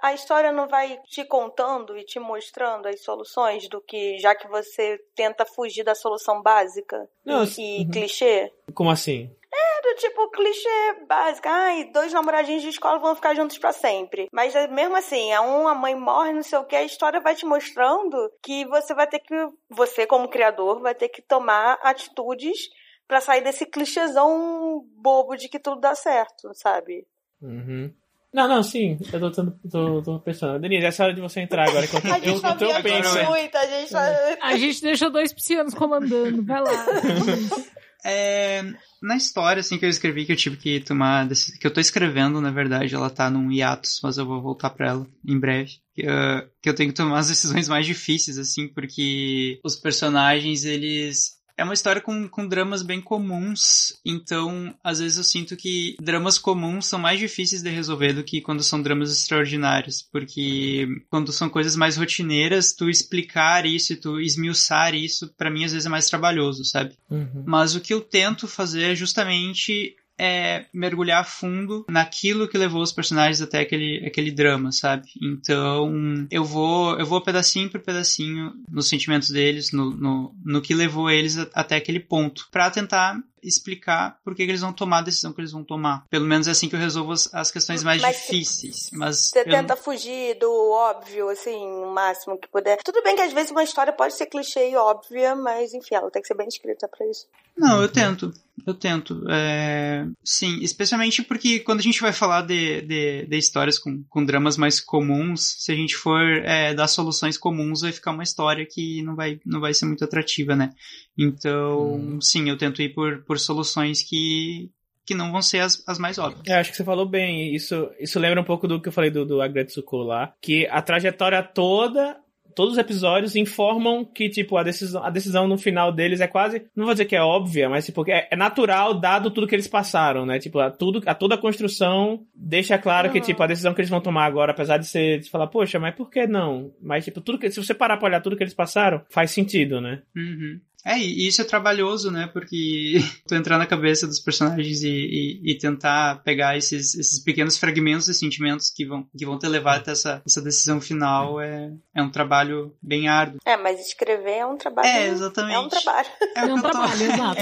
[0.00, 4.34] a, a história não vai te contando e te mostrando as soluções do que, já
[4.34, 7.90] que você tenta fugir da solução básica Não, e, e uhum.
[7.90, 8.52] clichê?
[8.74, 9.30] Como assim?
[9.54, 11.46] É do tipo clichê básico.
[11.48, 14.28] Ai, dois namoradinhos de escola vão ficar juntos pra sempre.
[14.32, 17.20] Mas é mesmo assim, a um, a mãe morre, não sei o que, a história
[17.20, 19.34] vai te mostrando que você vai ter que,
[19.68, 22.70] você como criador, vai ter que tomar atitudes
[23.06, 27.06] pra sair desse clichêzão bobo de que tudo dá certo, sabe?
[27.42, 27.92] Uhum.
[28.32, 28.98] Não, não, sim.
[29.12, 30.60] Eu tô, tô, tô, tô pensando.
[30.60, 31.86] Denise, essa é a hora de você entrar agora.
[31.86, 33.24] Que eu, A gente eu, eu, eu penso.
[33.24, 34.38] muito, a gente tá...
[34.40, 36.42] A gente deixou dois piscianos comandando.
[36.42, 36.72] Vai lá.
[38.04, 38.64] É,
[39.00, 42.40] na história, assim, que eu escrevi, que eu tive que tomar, que eu tô escrevendo,
[42.40, 45.74] na verdade, ela tá num hiatus, mas eu vou voltar pra ela em breve.
[45.94, 50.64] Que, ah, que eu tenho que tomar as decisões mais difíceis, assim, porque os personagens,
[50.64, 51.40] eles...
[51.56, 56.38] É uma história com, com dramas bem comuns, então às vezes eu sinto que dramas
[56.38, 61.48] comuns são mais difíceis de resolver do que quando são dramas extraordinários, porque quando são
[61.48, 65.90] coisas mais rotineiras, tu explicar isso e tu esmiuçar isso, pra mim às vezes é
[65.90, 66.96] mais trabalhoso, sabe?
[67.10, 67.44] Uhum.
[67.46, 72.92] Mas o que eu tento fazer é justamente é mergulhar fundo naquilo que levou os
[72.92, 75.08] personagens até aquele, aquele drama, sabe?
[75.20, 75.92] Então,
[76.30, 81.10] eu vou eu vou pedacinho por pedacinho nos sentimentos deles, no, no, no que levou
[81.10, 85.02] eles a- até aquele ponto, pra tentar explicar por que, que eles vão tomar a
[85.02, 86.06] decisão que eles vão tomar.
[86.08, 88.90] Pelo menos é assim que eu resolvo as, as questões mais Mas difíceis.
[88.92, 92.78] Mas Você tenta fugir do óbvio, assim, o máximo que puder.
[92.84, 96.08] Tudo bem que às vezes uma história pode ser clichê e óbvia, mas enfim, ela
[96.08, 97.26] tem que ser bem escrita pra isso.
[97.58, 98.32] Não, eu tento.
[98.66, 99.24] Eu tento.
[99.30, 104.24] É, Sim, especialmente porque quando a gente vai falar de, de, de histórias com, com
[104.24, 108.66] dramas mais comuns, se a gente for é, dar soluções comuns, vai ficar uma história
[108.70, 110.70] que não vai, não vai ser muito atrativa, né?
[111.18, 112.20] Então, Hum.
[112.20, 114.70] sim, eu tento ir por, por soluções que,
[115.06, 116.46] que não vão ser as, as mais óbvias.
[116.46, 117.54] É, acho que você falou bem.
[117.54, 120.32] Isso, isso lembra um pouco do que eu falei do, do Agretsuko lá.
[120.40, 122.16] Que a trajetória toda,
[122.54, 126.64] todos os episódios informam que, tipo, a decisão, a decisão no final deles é quase.
[126.74, 129.68] Não vou dizer que é óbvia, mas tipo, é, é natural dado tudo que eles
[129.68, 130.38] passaram, né?
[130.38, 133.24] Tipo, a, tudo, a toda a construção deixa claro que, Uhum.
[133.24, 135.94] tipo, a decisão que eles vão tomar agora, apesar de ser de falar, poxa, mas
[135.94, 136.72] por que não?
[136.82, 137.50] Mas, tipo, tudo que.
[137.50, 140.02] Se você parar pra olhar tudo que eles passaram, faz sentido, né?
[140.16, 140.60] Uhum.
[140.84, 142.28] É, e isso é trabalhoso, né?
[142.32, 147.56] Porque tu entrar na cabeça dos personagens e, e, e tentar pegar esses, esses pequenos
[147.56, 151.72] fragmentos de sentimentos que vão, que vão te levar até essa, essa decisão final é,
[151.94, 153.38] é um trabalho bem árduo.
[153.44, 154.88] É, mas escrever é um trabalho.
[154.88, 155.54] É, exatamente.
[155.54, 156.08] É um trabalho.
[156.20, 157.40] É, É um trabalho, exato.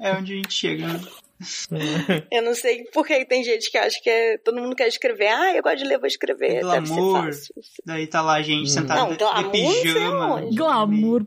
[0.00, 0.86] É, é onde a gente chega.
[0.86, 1.00] né?
[2.32, 5.28] Eu não sei por que tem gente que acha que é, todo mundo quer escrever.
[5.28, 6.64] Ah, eu gosto de ler, vou escrever.
[6.64, 7.24] Deve ser Glamour.
[7.24, 7.54] fácil.
[7.86, 10.40] Daí tá lá a gente sentada Não, glamour, de pijama.
[10.52, 11.26] Glamour.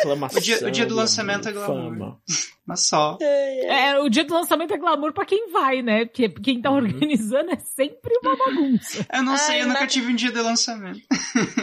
[0.00, 0.38] Aclamação.
[0.38, 1.90] O dia- o dia do lançamento é glamour.
[1.90, 2.20] fama.
[2.64, 3.18] Mas só.
[3.20, 6.04] É, o dia do lançamento é glamour pra quem vai, né?
[6.04, 9.04] Porque quem tá organizando é sempre uma bagunça.
[9.12, 11.00] Eu não Ai, sei, eu nunca mas- tive um dia de lançamento.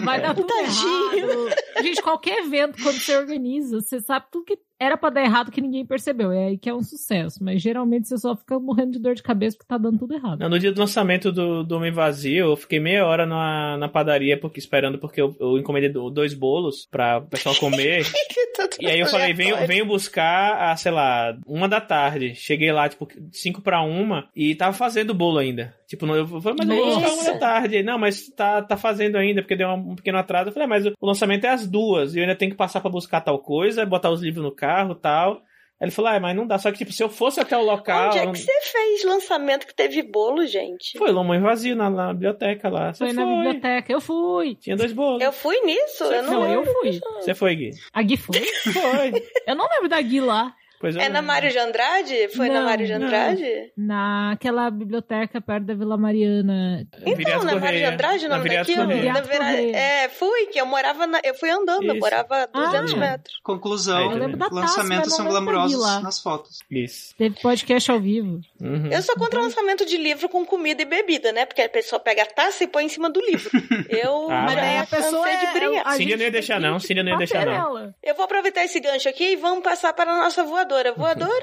[0.04, 1.18] Vai dar tudo Tadinho.
[1.47, 1.56] errado.
[1.82, 5.61] Gente, qualquer evento, quando você organiza, você sabe tudo que era pra dar errado que
[5.61, 6.32] ninguém percebeu.
[6.32, 7.43] É aí que é um sucesso.
[7.43, 10.39] Mas geralmente você só fica morrendo de dor de cabeça porque tá dando tudo errado.
[10.39, 13.89] Não, no dia do lançamento do, do Homem Vazio, eu fiquei meia hora na, na
[13.89, 18.03] padaria porque, esperando, porque eu, eu encomendei do- dois bolos pra o pessoal comer.
[18.82, 22.36] E aí eu falei, venho, venho buscar a, sei lá, uma da tarde.
[22.36, 25.73] Cheguei lá, tipo, cinco pra uma e tava fazendo o bolo ainda.
[25.89, 27.81] Tipo, não- eu falei, mas eu vou buscar uma tarde.
[27.81, 30.49] Não, mas tá, tá fazendo ainda, porque deu um pequeno atraso.
[30.49, 32.13] Eu falei, ah, mas o, lançamento é às duas.
[32.13, 34.91] E eu ainda tenho que passar pra buscar tal coisa, botar os livros no carro
[34.93, 35.41] e tal.
[35.81, 36.59] Aí ele falou, ah, mas não dá.
[36.59, 38.09] Só que, tipo, se eu fosse até o local.
[38.09, 40.95] Onde é não- que você fez lançamento que teve bolo, gente?
[40.95, 42.93] Foi lá, mãe vazio na, na biblioteca lá.
[42.93, 43.23] Você Foi foi.
[43.25, 43.91] na biblioteca.
[43.91, 44.55] Eu fui.
[44.55, 45.23] Tinha dois bolos.
[45.23, 46.03] Eu fui nisso?
[46.03, 46.99] Eu não, Não, eu lembro fui.
[47.21, 47.71] Você foi, Gui?
[47.91, 48.35] A Gui foi?
[48.73, 49.23] Foi.
[49.47, 50.53] Eu não lembro da Gui lá.
[50.80, 51.21] Pois eu É na.
[51.21, 52.30] Mário de Andrade?
[52.36, 53.05] Foi na Não, Mário de não.
[53.07, 53.71] Andrade?
[53.77, 56.88] Naquela biblioteca perto da Vila Mariana.
[57.01, 57.86] Então, Viriato na Mário de.
[57.86, 58.86] Andrade, o Na nome daquilo?
[58.88, 59.61] Na Vera-.
[59.61, 61.19] É, fui, que eu morava na...
[61.23, 61.99] Eu fui andando, eu Isso.
[61.99, 62.97] morava a 200 Ah.
[62.97, 63.39] metros.
[63.43, 63.97] Conclusão.
[63.97, 66.59] Aí, Eu lembro da taça, lançamentos são não glamourosos nas fotos.
[66.71, 67.13] Isso.
[67.17, 68.39] Teve podcast ao vivo.
[68.61, 68.88] Uhum.
[68.91, 71.45] Eu sou contra o lançamento de livro com comida e bebida, né?
[71.45, 73.49] Porque a pessoa pega a taça e põe em cima do livro.
[73.89, 75.53] Eu Ah, daí a pessoa de é...
[75.53, 75.82] brincar.
[75.86, 76.80] a Cíndia gente não ia deixar, não.
[76.80, 77.93] Cíndia não ia deixar, não.
[78.01, 80.68] Eu vou aproveitar esse gancho aqui e vamos passar para a nossa voadora.
[80.70, 81.34] Voadora!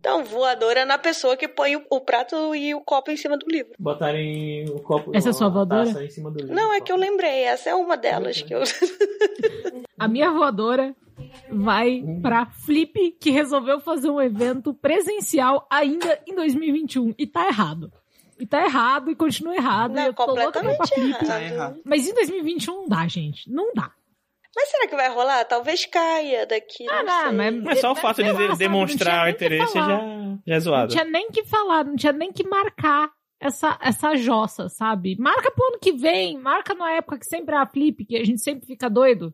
[0.00, 3.46] Então, voadora na pessoa que põe o, o prato e o copo em cima do
[3.46, 3.74] livro.
[3.78, 5.12] Botarem o copo.
[5.14, 5.86] Essa é a sua voadora?
[5.86, 6.54] taça em cima do livro.
[6.54, 7.44] Não, é que eu lembrei.
[7.44, 8.62] Essa é uma delas que eu.
[9.96, 10.96] A minha voadora
[11.48, 17.14] vai pra Flip, que resolveu fazer um evento presencial ainda em 2021.
[17.16, 17.92] E tá errado.
[18.38, 19.92] E tá errado e continua errado.
[19.94, 21.26] Não, eu completamente Flip.
[21.26, 21.80] Tá errado.
[21.84, 23.50] Mas em 2021 não dá, gente.
[23.50, 23.90] Não dá.
[24.56, 25.44] Mas será que vai rolar?
[25.44, 26.86] Talvez caia daqui.
[26.88, 27.32] Ah, não, não, sei.
[27.32, 29.98] mas- Mas só o fato de lá, sabe, demonstrar não o interesse já, já
[30.46, 30.92] é Não zoado.
[30.92, 33.10] tinha nem que falar, não tinha nem que marcar
[33.40, 35.16] essa, essa jossa, sabe?
[35.18, 38.24] Marca pro ano que vem, marca na época que sempre é a Flip, que a
[38.24, 39.32] gente sempre fica doido.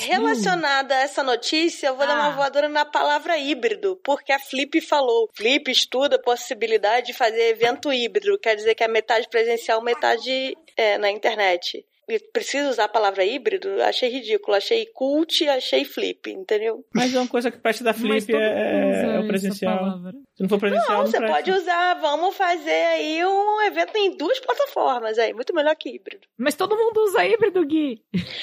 [0.00, 2.28] Relacionada a essa notícia, eu vou dar Ah.
[2.28, 5.28] uma voadora na palavra híbrido, porque a Flip falou.
[5.34, 10.56] Flip estuda a possibilidade de fazer evento híbrido, quer dizer que é metade presencial, metade
[10.76, 11.84] é, na internet.
[12.32, 13.82] Precisa usar a palavra híbrido?
[13.82, 14.56] Achei ridículo.
[14.56, 16.84] Achei cult, achei flip, entendeu?
[16.94, 19.98] Mas é uma coisa que presta da Flip é, é o presencial.
[20.34, 21.34] Se não for presencial, Não, não, você presta.
[21.36, 21.94] pode usar.
[21.94, 25.32] Vamos fazer aí um evento em duas plataformas aí.
[25.32, 26.26] Muito melhor que híbrido.
[26.36, 28.02] Mas todo mundo usa híbrido, Gui.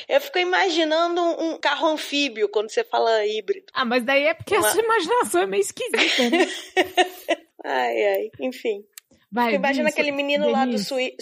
[0.10, 3.66] Eu fico imaginando um, carro anfíbio quando você fala híbrido.
[3.74, 6.48] Ah, mas daí é porque a Uma- sua imaginação é meio esquisita, né?
[7.64, 8.32] Ai, ai.
[8.40, 8.84] Enfim.
[9.32, 11.16] Vai, Imagina aquele menino lá do Sweet,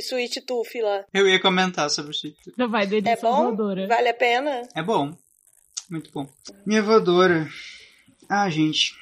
[0.00, 1.04] Sweet Tooth lá.
[1.12, 2.34] Eu ia comentar sobre o Chip.
[2.56, 3.44] Não vai, Denise, É bom?
[3.44, 3.86] voadora.
[3.86, 4.62] Vale a pena?
[4.74, 5.12] É bom.
[5.90, 6.26] Muito bom.
[6.64, 7.46] Minha voadora.
[8.30, 8.92] Ah, gente.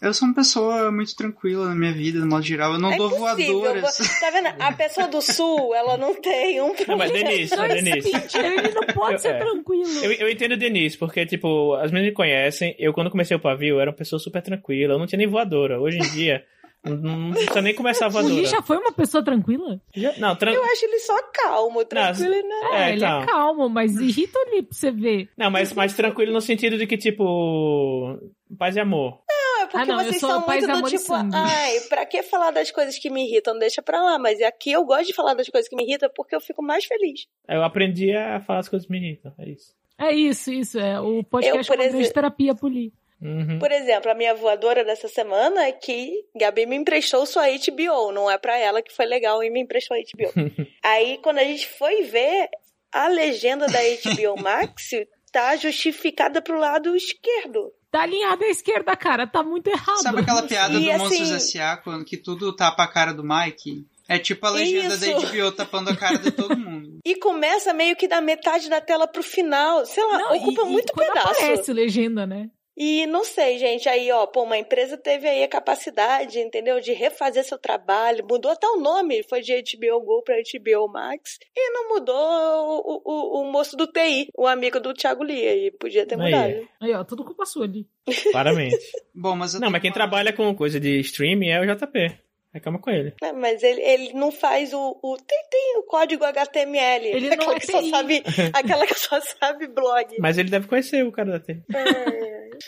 [0.00, 2.72] Eu sou uma pessoa muito tranquila na minha vida, no modo geral.
[2.74, 3.98] Eu não é dou voadoras.
[4.20, 4.48] Tá vendo?
[4.60, 7.12] A pessoa do sul, ela não tem um Não, mas problema.
[7.30, 8.10] Denise, Não, esse Denise.
[8.36, 9.38] ele não pode Eu- ser é.
[9.38, 10.04] tranquilo.
[10.04, 12.74] Eu, eu entendo o Denise, porque, tipo, as meninas me conhecem.
[12.78, 14.94] Eu, quando comecei o pavio, eu era uma pessoa super tranquila.
[14.94, 15.80] Eu não tinha nem voadora.
[15.80, 16.44] Hoje em dia,
[16.84, 18.44] não, não precisa nem começar a O Gui voadora.
[18.46, 19.80] já foi uma pessoa tranquila?
[19.94, 20.52] Já- não, tran...
[20.52, 22.60] Eu acho ele só calmo, tranquilo, né?
[22.72, 23.22] É, É, ele então.
[23.22, 25.28] é calmo, mas irrita ali pra você ver.
[25.36, 28.18] não mas, mas tranquilo no sentido de que, tipo,
[28.58, 29.20] paz e amor.
[29.30, 32.70] Não, é porque Ah, não, vocês são muito do tipo, ai, pra que falar das
[32.70, 33.58] coisas que me irritam?
[33.58, 34.18] Deixa pra lá.
[34.18, 36.84] Mas aqui eu gosto de falar das coisas que me irritam porque eu fico mais
[36.84, 37.26] feliz.
[37.48, 39.32] Eu aprendi a falar as coisas que me irritam.
[39.38, 39.72] É isso.
[39.98, 40.78] É isso, isso.
[40.80, 42.92] É o podcast Eu, por é uma grande exemplo- terapia poli.
[43.22, 43.58] Uhum.
[43.60, 48.10] Por exemplo, a minha voadora dessa semana é que Gabi me emprestou sua HBO.
[48.12, 50.32] Não é pra ela que foi legal e me emprestou a HBO.
[50.82, 52.48] Aí, quando a gente foi ver,
[52.92, 54.90] a legenda da HBO Max
[55.32, 57.72] tá justificada pro lado esquerdo.
[57.90, 59.26] Tá alinhada à esquerda, cara.
[59.26, 60.02] Tá muito errado.
[60.02, 61.76] Sabe aquela piada E do assim- Monstros S.A.
[61.76, 63.86] quando que tudo tapa a cara do Mike?
[64.08, 65.26] É tipo a legenda da Isso.
[65.26, 66.90] HBO tapando a cara de todo mundo.
[67.04, 69.84] E começa meio que da metade da tela pro final.
[69.84, 71.28] Sei lá, Não, ocupa e- e muito quando pedaço.
[71.30, 72.48] aparece legenda, né?
[72.76, 76.92] E não sei, gente, aí, ó, pô, uma empresa teve aí a capacidade, entendeu, de
[76.92, 81.70] refazer seu trabalho, mudou até o nome, foi de HBO Go pra HBO Max, e
[81.70, 86.06] não mudou o, o, o moço do TI, o amigo do Thiago Lee, aí podia
[86.06, 86.24] ter Aí.
[86.24, 86.68] mudado.
[86.80, 87.86] Aí, ó, tudo culpa sua ali.
[88.30, 88.78] Claramente.
[89.14, 92.18] Bom, mas eu Não, mas quem uma- trabalha com coisa de streaming é o JP.
[92.52, 93.14] Reclama com ele.
[93.22, 95.16] É, mas ele, ele não faz o, o.
[95.16, 97.06] tem, tem o código HTML.
[97.06, 98.22] Ele não aquela é que só sabe.
[98.52, 100.16] Aquela que só sabe blog.
[100.18, 101.62] Mas ele deve conhecer o cara da T.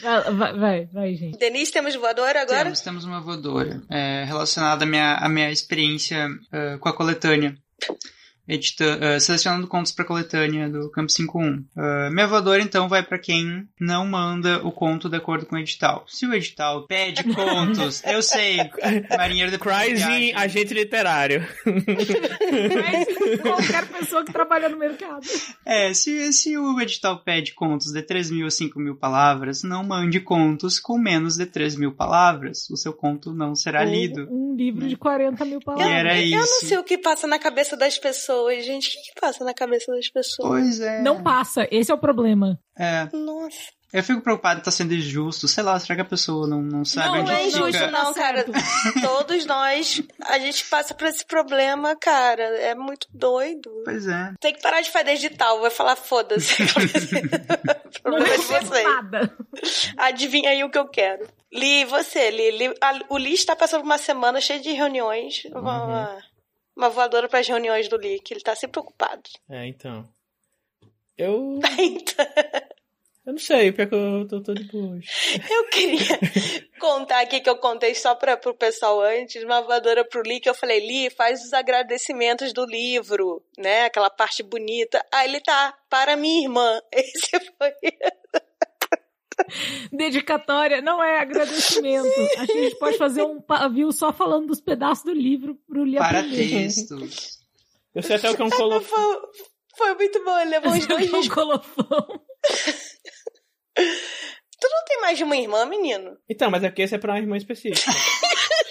[0.02, 1.38] Vai, vai, vai, vai, gente.
[1.38, 2.64] Denise, temos voadora agora?
[2.64, 7.54] Temos, temos uma voadora é, relacionada à minha, à minha experiência ah, com a coletânea.
[8.46, 11.64] Edita, ah, selecionando contos para coletânea do Campo 51.
[11.76, 15.58] Ah, minha voadora, então, vai para quem não manda o conto de acordo com o
[15.58, 16.04] edital.
[16.06, 18.58] Se o edital pede contos, eu sei,
[19.16, 21.46] marinheiro de Cryzing, agente literário.
[23.42, 25.26] Qualquer pessoa que trabalha no mercado.
[25.64, 29.82] É, se, se o edital pede contos de 3 mil a 5 mil palavras, não
[29.84, 32.68] mande contos com menos de 3 mil palavras.
[32.70, 34.26] O seu conto não será lido.
[34.30, 35.90] Um, um livro de 40 mil palavras.
[35.90, 38.88] era eu não sei o que passa na cabeça das pessoas, gente.
[38.88, 40.48] O que, que passa na cabeça das pessoas?
[40.48, 41.00] Pois é.
[41.02, 42.58] Não passa, esse é o problema.
[42.78, 43.08] É.
[43.12, 43.72] Nossa.
[43.92, 45.46] Eu fico preocupado de tá sendo injusto.
[45.46, 47.58] Sei lá, será que a pessoa não, não sabe Não, onde Não é fica?
[47.58, 48.44] injusto, não, Tá cara.
[49.00, 52.42] Todos nós, a gente passa por esse problema, cara.
[52.42, 53.70] É muito doido.
[53.84, 54.32] Pois é.
[54.40, 55.60] Tem que parar de fazer edital.
[55.60, 56.60] Vai falar, foda-se.
[56.60, 56.66] O
[58.10, 58.84] Não problema é de vocês.
[58.84, 59.36] nada.
[59.96, 61.28] Adivinha aí o que eu quero.
[61.52, 62.50] Li, e você, Li.
[62.50, 65.44] Li- a- o Li está passando por uma semana cheia de reuniões.
[65.52, 66.18] Uma, uma,
[66.76, 69.22] uma voadora para as reuniões do Li, que ele tá sempre ocupado.
[69.48, 70.08] É, então.
[71.16, 71.60] Eu.
[71.78, 72.26] Então,
[73.26, 74.98] Eu não sei, pior que eu tô, tô de boa
[75.50, 76.20] eu queria
[76.78, 80.48] contar aqui que eu contei só para pro pessoal antes, uma voadora pro Li, que
[80.48, 83.86] eu falei, Li, faz os agradecimentos do livro, né?
[83.86, 85.02] Aquela parte bonita.
[85.10, 86.78] Aí ele tá, para minha irmã.
[86.92, 87.72] Esse foi.
[89.92, 92.06] Dedicatória não é agradecimento.
[92.38, 95.84] Acho que a gente pode fazer um pavio só falando dos pedaços do livro pro
[95.84, 96.48] Lia Para aprender.
[96.48, 97.38] textos.
[97.94, 98.84] Eu sei até o que é um colofone.
[98.84, 99.16] Foi,
[99.76, 101.26] foi muito bom, ele levou uns dois dias.
[101.26, 102.20] Um colofão.
[103.76, 106.16] Tu não tem mais de uma irmã, menino?
[106.28, 107.90] Então, mas é porque esse é pra uma irmã específica.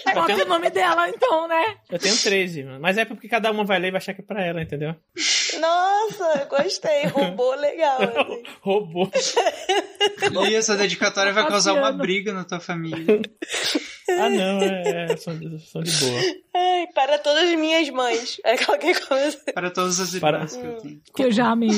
[0.08, 1.76] Eu Bota o tenho, nome dela, então, né?
[1.90, 2.80] eu tenho 13, mano.
[2.80, 4.94] Mas é porque cada uma vai ler e vai achar que é pra ela, entendeu?
[5.64, 7.06] Nossa, gostei.
[7.06, 7.98] Roubou legal.
[8.04, 8.42] assim.
[8.60, 9.10] Roubou.
[10.48, 13.20] E essa dedicatória vai causar uma briga na tua família.
[14.06, 16.20] Ah, não, é, é são, são de boa.
[16.54, 18.38] Ai, para todas as minhas mães.
[18.44, 19.38] É qualquer coisa.
[19.54, 21.02] Para todas as Para- irmãs que eu tenho.
[21.16, 21.70] Que eu já amei.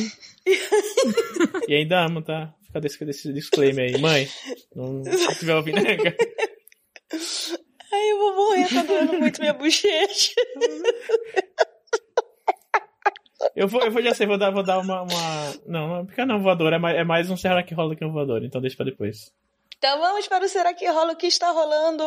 [1.69, 2.53] E ainda amo, tá?
[2.65, 4.01] Fica desse, desse disclaimer aí.
[4.01, 4.29] Mãe,
[4.75, 6.17] não, se tiver ouvindo, né, cara?
[7.93, 10.33] Ai, eu vou morrer, tá doendo muito minha bochecha.
[13.57, 15.55] Eu vou, eu vou já sei, vou dar, vou dar uma, uma...
[15.67, 16.75] Não, não fica não, voador.
[16.75, 19.33] É mais, é mais um Será que rola que um voador, então deixa pra depois.
[19.79, 22.05] Então vamos para o Será que rola o que está rolando?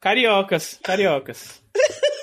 [0.00, 1.62] Cariocas, cariocas.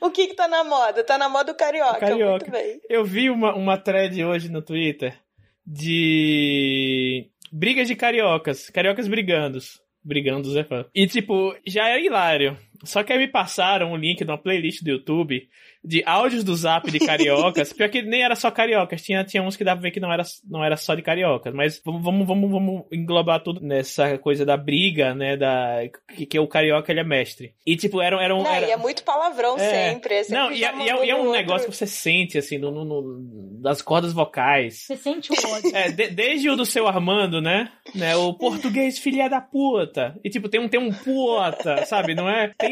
[0.00, 1.02] O que que tá na moda?
[1.02, 1.98] Tá na moda o carioca.
[1.98, 2.30] Carioca.
[2.30, 2.80] Muito bem.
[2.88, 5.18] Eu vi uma, uma thread hoje no Twitter
[5.66, 8.70] de brigas de cariocas.
[8.70, 9.58] Cariocas brigando.
[10.02, 10.86] Brigando, Zé Fã.
[10.94, 12.56] E, tipo, já é hilário.
[12.84, 15.48] Só que aí me passaram um link de uma playlist do YouTube
[15.84, 17.72] de áudios do zap de cariocas.
[17.74, 19.00] Pior que nem era só cariocas.
[19.02, 21.54] Tinha, tinha uns que dava pra ver que não era, não era só de cariocas.
[21.54, 25.36] Mas vamos, vamos, vamos, vamos englobar tudo nessa coisa da briga, né?
[25.36, 25.78] Da,
[26.16, 27.54] que, que o carioca ele é mestre.
[27.64, 28.42] E, tipo, era, era um.
[28.42, 28.66] Não, era...
[28.66, 29.58] e é muito palavrão É.
[29.92, 30.14] sempre.
[30.14, 31.32] é sempre Não, e, é- já e é, e é um outro.
[31.32, 34.84] negócio que você sente, assim, no, no- no- das cordas vocais.
[34.86, 35.68] Você sente o ódio.
[35.78, 37.70] É, de- desde o do seu Armando, né?
[37.94, 38.16] né?
[38.16, 40.18] O português filha da puta.
[40.24, 42.14] E tipo, tem um, tem um puta, sabe?
[42.14, 42.52] Não é?
[42.58, 42.67] Tem,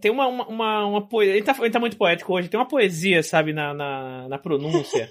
[0.00, 1.34] tem uma, uma, uma, uma poesia.
[1.36, 2.48] Ele tá, ele tá muito poético hoje.
[2.48, 5.10] Tem uma poesia, sabe, na, na, na pronúncia.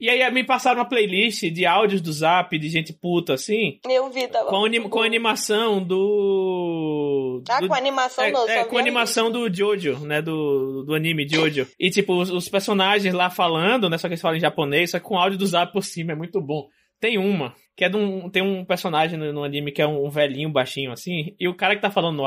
[0.00, 3.78] E aí me passaram uma playlist de áudios do zap de gente puta, assim.
[3.86, 4.48] Eu vi, tava.
[4.48, 7.42] Com, anim, com animação do.
[7.48, 10.22] Ah, do- com animação é, não, é, só com animação do Jojo, né?
[10.22, 11.66] Do, do anime Jojo.
[11.78, 13.98] E, tipo, os, os personagens lá falando, né?
[13.98, 16.16] Só que eles falam em japonês, só que com áudio do zap por cima, é
[16.16, 16.66] muito bom.
[16.98, 18.28] Tem uma, que é de um.
[18.28, 21.74] Tem um personagem no, no anime que é um, velhinho baixinho assim, e o cara
[21.74, 22.26] que tá falando no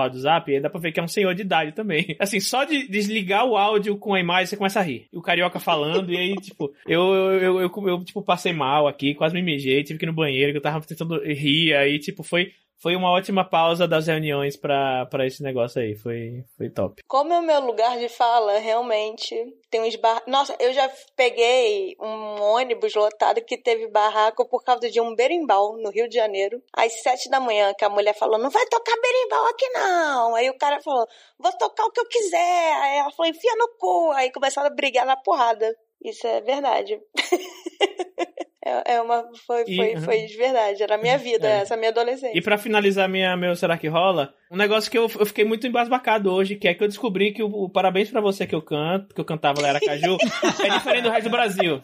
[0.56, 2.16] aí dá pra ver que é um senhor de idade também.
[2.20, 5.06] Assim, só de desligar o áudio com a imagem, você começa a rir.
[5.14, 8.88] E o carioca falando, e aí, tipo, eu, eu, eu, eu, eu, tipo, passei mal
[8.88, 12.00] aqui, quase me mijei, tive que ir no banheiro, que eu tava tentando rir, aí,
[12.00, 12.52] tipo, foi.
[12.84, 15.96] Foi uma ótima pausa das reuniões pra esse negócio aí.
[15.96, 17.02] Foi, foi top.
[17.08, 19.34] Como é o meu lugar de fala, realmente
[19.72, 20.22] tem uns bar...
[20.28, 25.78] Nossa, eu já peguei um ônibus lotado que teve barraco por causa de um berimbau
[25.78, 29.00] no Rio de Janeiro, às sete da manhã, que a mulher falou, não vai tocar
[29.02, 30.36] berimbau aqui não.
[30.36, 31.08] Aí o cara falou,
[31.40, 32.74] vou tocar o que eu quiser.
[32.82, 34.12] Aí ela falou, enfia no cu.
[34.12, 35.74] Aí começaram a brigar na porrada.
[36.04, 37.00] Isso é verdade.
[38.66, 39.30] É, é uma.
[39.46, 40.82] Foi, E- foi, foi de verdade.
[40.82, 41.62] Era a minha vida, É.
[41.62, 42.38] essa minha adolescência.
[42.38, 44.34] E pra finalizar minha, meu Será que rola?
[44.50, 47.44] Um negócio que eu, eu fiquei muito embasbacado hoje, que é que eu descobri que
[47.44, 50.16] o, o Parabéns pra Você que eu canto, que eu cantava lá era Caju,
[50.64, 51.82] é diferente do resto do Brasil.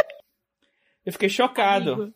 [1.06, 1.94] Eu fiquei chocado.
[1.94, 2.14] Amigo,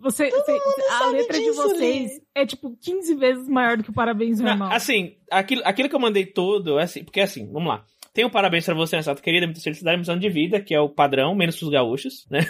[0.00, 0.58] Você, você-
[0.90, 2.22] a letra de disso, vocês Lee.
[2.34, 4.70] é tipo 15 vezes maior do que o parabéns normal.
[4.72, 7.84] assim, aquilo, aquilo que eu mandei todo, é assim, porque assim, vamos lá.
[8.18, 10.88] Tem um parabéns pra você nessa querida, muita felicidade, missão de vida, que é o
[10.88, 12.40] padrão, menos pros gaúchos, né?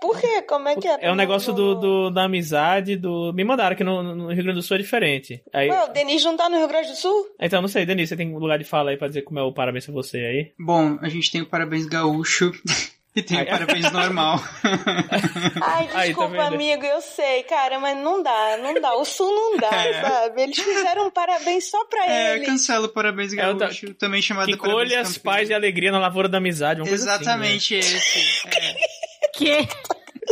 [0.00, 0.42] Por quê?
[0.42, 0.96] Como é que é?
[1.00, 3.32] É um negócio do, do- da amizade, do.
[3.32, 5.42] Me mandaram que no, no Rio Grande do Sul é diferente.
[5.52, 7.26] Aí, Ué, o Denis não tá no Rio Grande do Sul?
[7.40, 9.42] então, não sei, Denise, você tem um lugar de fala aí pra dizer como é
[9.42, 10.52] o parabéns pra você aí?
[10.56, 12.52] Bom, a gente tem o parabéns gaúcho
[13.14, 14.40] e tem Ai, o parabéns normal.
[15.62, 16.54] Ai, Aí, desculpa, tá vendo?
[16.54, 18.94] amigo, eu sei, cara, mas não dá, não dá.
[18.94, 20.00] O Sul não dá, É.
[20.00, 20.42] sabe?
[20.42, 22.46] Eles fizeram um parabéns só pra É, ele.
[22.46, 25.32] cancela o parabéns É gaúcho, também chamado Que de parabéns colhe as campeão.
[25.34, 27.22] paz e alegria na lavoura da amizade, uma coisa assim, né?
[27.22, 28.48] Exatamente esse.
[28.48, 28.74] É.
[29.34, 29.66] Que?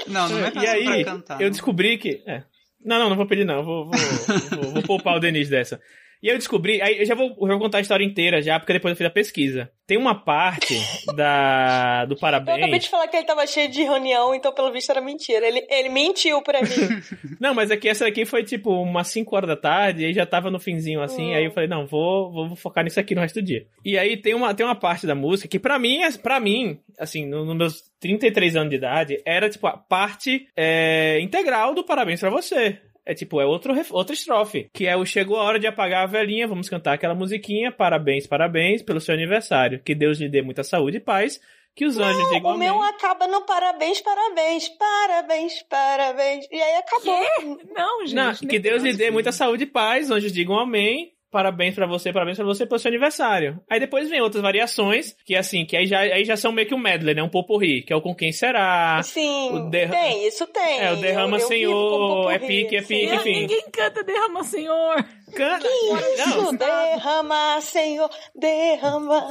[0.08, 1.40] Não, não é E aí, pra cantar.
[1.40, 1.50] eu não.
[1.50, 2.22] descobri que.
[2.26, 2.42] é.
[2.84, 3.62] Não, não, não vou pedir, não.
[3.64, 5.80] Vou, vou, vou, vou poupar o Denis dessa.
[6.22, 6.82] E aí eu descobri.
[6.82, 9.06] Aí eu já vou, eu vou contar a história inteira já, porque depois eu fiz
[9.06, 9.70] a pesquisa.
[9.86, 10.74] Tem uma parte
[11.16, 12.84] da, do Eu acabei parabéns.
[12.84, 15.46] de falar que ele tava cheio de reunião, então pelo visto era mentira.
[15.46, 16.68] Ele, ele mentiu pra mim.
[17.40, 20.12] Não, mas é que essa daqui foi tipo umas 5 horas da tarde, e aí
[20.12, 21.34] já tava no finzinho assim, Hum.
[21.34, 23.66] aí eu falei, não, vou, vou focar nisso aqui no resto do dia.
[23.84, 26.78] E aí tem uma, tem uma parte da música que pra mim, é- pra mim,
[26.98, 31.82] assim, no- nos meus 33 anos de idade, era tipo a parte é, integral do
[31.84, 32.78] Parabéns pra você.
[33.06, 36.02] É tipo, é outro, ref- outra estrofe, que é o Chegou a hora de apagar
[36.04, 40.42] a velhinha, vamos cantar aquela musiquinha, parabéns, parabéns pelo seu aniversário, que Deus lhe dê
[40.42, 41.40] muita saúde e paz,
[41.74, 42.88] que os anjos digam o meu amém.
[42.90, 46.46] acaba no parabéns, parabéns, parabéns, parabéns.
[46.50, 47.58] E aí acabou.
[47.74, 48.14] Não, gente.
[48.14, 51.12] Não, que Deus lhe dê muita saúde e paz, os anjos digam amém.
[51.30, 53.62] Parabéns pra você, parabéns pra você pelo seu aniversário.
[53.70, 56.74] Aí depois vem outras variações, que assim, que aí já, aí já são meio que
[56.74, 57.22] um medley, né?
[57.22, 59.00] Um poporri, que é o com quem será.
[59.04, 60.80] Sim, o derra- tem, isso tem.
[60.80, 63.40] É, o derrama Eu- eu Senhor, é pique, é pique, enfim.
[63.42, 65.04] Ninguém canta Derrama Senhor.
[65.36, 65.68] Canta.
[65.68, 69.26] Isso, Não, derrama, Senhor, derrama.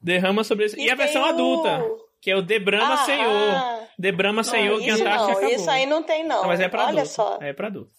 [0.00, 0.80] derrama sobre isso.
[0.80, 1.84] E, a versão o- adulta,
[2.22, 3.54] que é o Debrama Ah, Senhor.
[3.54, 3.80] ah.
[3.98, 5.50] Debrama Senhor, Não, que isso Antártica acabou.
[5.50, 6.40] isso aí não tem não.
[6.40, 7.08] Não, mas é pra Olha adulto.
[7.10, 7.38] só.
[7.42, 7.90] É pra adulto.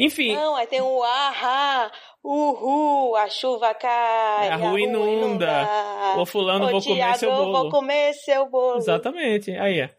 [0.00, 1.90] Enfim, Não, aí tem o ahá,
[2.22, 5.68] uhul, a chuva cai, A rua inunda.
[6.16, 7.52] ô fulano, Ô, vou comer Tiago, seu bolo.
[7.52, 8.78] vou comer seu bolo.
[8.78, 9.90] Exatamente, aí é.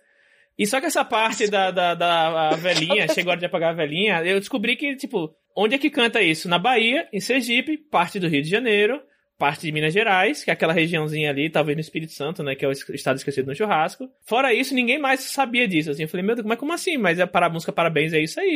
[0.57, 3.75] E só que essa parte da, da, da velhinha, chegou a hora de apagar a
[3.75, 6.49] velhinha, eu descobri que, tipo, onde é que canta isso?
[6.49, 9.01] Na Bahia, em Sergipe, parte do Rio de Janeiro,
[9.39, 12.63] parte de Minas Gerais, que é aquela regiãozinha ali, talvez no Espírito Santo, né, que
[12.65, 14.07] é o es- estado esquecido no churrasco.
[14.25, 16.03] Fora isso, ninguém mais sabia disso, assim.
[16.03, 16.97] Eu falei, meu Deus, mas como assim?
[16.97, 18.49] Mas é para a música Parabéns, é isso aí.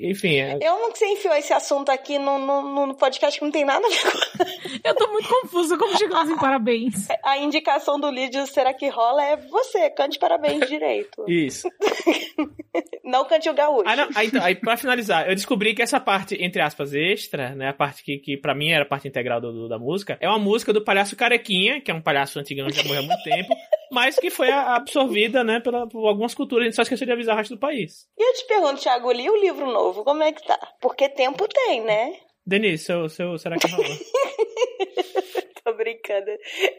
[0.00, 0.54] E, enfim, é...
[0.62, 3.86] Eu não sei enfiou esse assunto aqui no, no, no podcast que não tem nada
[3.86, 7.06] a ver com Eu tô muito confusa como chegamos em parabéns.
[7.22, 11.24] a indicação do Lídio Será que rola é você, cante parabéns direito.
[11.28, 11.68] Isso.
[13.04, 13.84] Não cante o gaúcho.
[13.86, 14.08] Ah, não.
[14.14, 17.68] Aí, então, aí, pra finalizar, eu descobri que essa parte, entre aspas, extra, né?
[17.68, 19.89] A parte que, que pra mim era a parte integral do, do- da música,
[20.20, 23.06] é uma música do palhaço Carequinha, que é um palhaço antigão que já morreu há
[23.06, 23.54] muito tempo,
[23.90, 26.62] mas que foi absorvida, né, pela, por algumas culturas.
[26.62, 28.08] A gente só esqueceu de avisar o resto do país.
[28.18, 30.58] E eu te pergunto, Thiago, li o livro novo, como é que tá?
[30.80, 32.14] Porque tempo tem, né?
[32.46, 33.84] Denise, seu, seu, será que rola?
[35.62, 36.30] Tô brincando.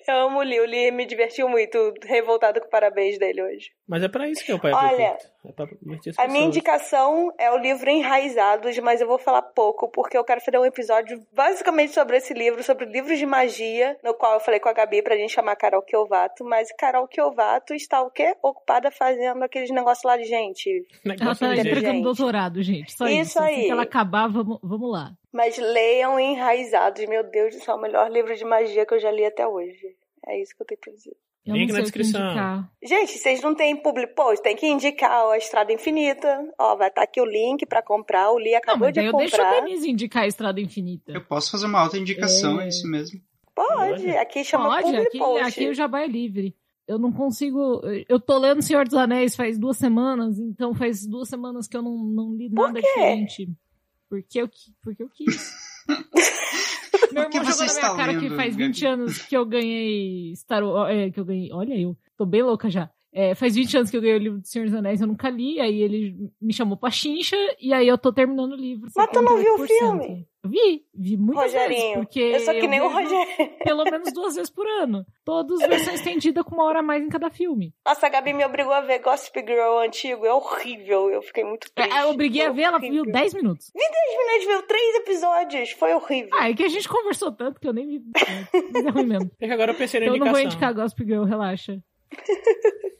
[0.07, 3.71] Eu amo o Li, o Li me divertiu muito, revoltado com o parabéns dele hoje.
[3.87, 5.30] Mas é pra isso que é o pai Olha, perfeito.
[5.43, 9.41] É pra divertir as A minha indicação é o livro Enraizados, mas eu vou falar
[9.41, 13.97] pouco, porque eu quero fazer um episódio basicamente sobre esse livro, sobre livros de magia,
[14.03, 17.73] no qual eu falei com a Gabi pra gente chamar Carol Kiovato, mas Carol Kiovato
[17.73, 18.35] está o quê?
[18.43, 20.85] Ocupada fazendo aqueles negócios lá de gente.
[21.03, 21.67] Ela Negócio tá de gente.
[21.67, 22.03] entregando gente.
[22.03, 22.93] doutorado, gente.
[22.93, 23.39] Só Isso isso.
[23.39, 23.65] Assim aí.
[23.65, 25.11] que ela acabar, vamos, vamos lá.
[25.31, 29.09] Mas leiam Enraizados, meu Deus do céu, o melhor livro de magia que eu já
[29.09, 29.95] li até hoje.
[30.27, 31.15] É isso que eu tenho pra dizer.
[31.45, 32.21] Eu Link não na o descrição.
[32.23, 32.71] indicar.
[32.83, 36.39] Gente, vocês não têm public post, tem que indicar ó, a Estrada Infinita.
[36.59, 38.31] Ó, vai estar aqui o link pra comprar.
[38.31, 39.57] O Li Não, acabou mas de eu deixo comprar.
[39.57, 41.11] a Denise indicar a Estrada Infinita.
[41.11, 42.65] Eu posso fazer uma alta indicação, É.
[42.65, 43.19] é isso mesmo.
[43.55, 45.43] Pode, aqui chama Pode, public aqui, post.
[45.47, 46.55] aqui o jabá é livre.
[46.87, 47.81] Eu não consigo.
[48.07, 51.81] Eu tô lendo Senhor dos Anéis faz duas semanas, então faz duas semanas que eu
[51.81, 52.87] não, não li nada quê?
[52.87, 53.49] diferente.
[54.09, 54.49] Porque eu,
[54.83, 55.51] porque eu quis.
[57.11, 58.67] Meu que irmão jogou na minha cara que lendo, faz Gabi?
[58.67, 60.93] 20 anos que eu ganhei Star Wars.
[60.95, 61.51] É, que eu ganhei.
[61.51, 62.89] Olha eu, tô bem louca já.
[63.13, 65.29] É, faz 20 anos que eu ganhei o livro do Senhor dos Anéis, eu nunca
[65.29, 68.89] li, aí ele me chamou pra chincha, e aí eu tô terminando o livro.
[68.95, 69.67] Mas tu não viu o 78%.
[69.67, 70.27] filme?
[70.43, 73.57] Eu vi, vi muitas vezes, Rogerinho, porque eu sou que nem o Rogério.
[73.63, 75.05] pelo menos duas vezes por ano.
[75.23, 77.75] Todos versão estendida com uma hora a mais em cada filme.
[77.85, 80.25] Nossa, a Gabi me obrigou a ver Gossip Girl antigo.
[80.25, 81.11] É horrível.
[81.11, 81.95] Eu fiquei muito triste.
[81.95, 83.71] É, Eu obriguei a ver, ela viu 10 minutos.
[83.75, 85.71] 10 minutos, viu três episódios.
[85.73, 86.31] Foi horrível.
[86.33, 88.01] Ah, é que a gente conversou tanto que eu nem vi.
[88.17, 89.29] É, mas é ruim mesmo.
[89.39, 90.69] É que agora eu pensei na Então eu não vou indicação.
[90.69, 91.77] indicar Gossip Girl, relaxa.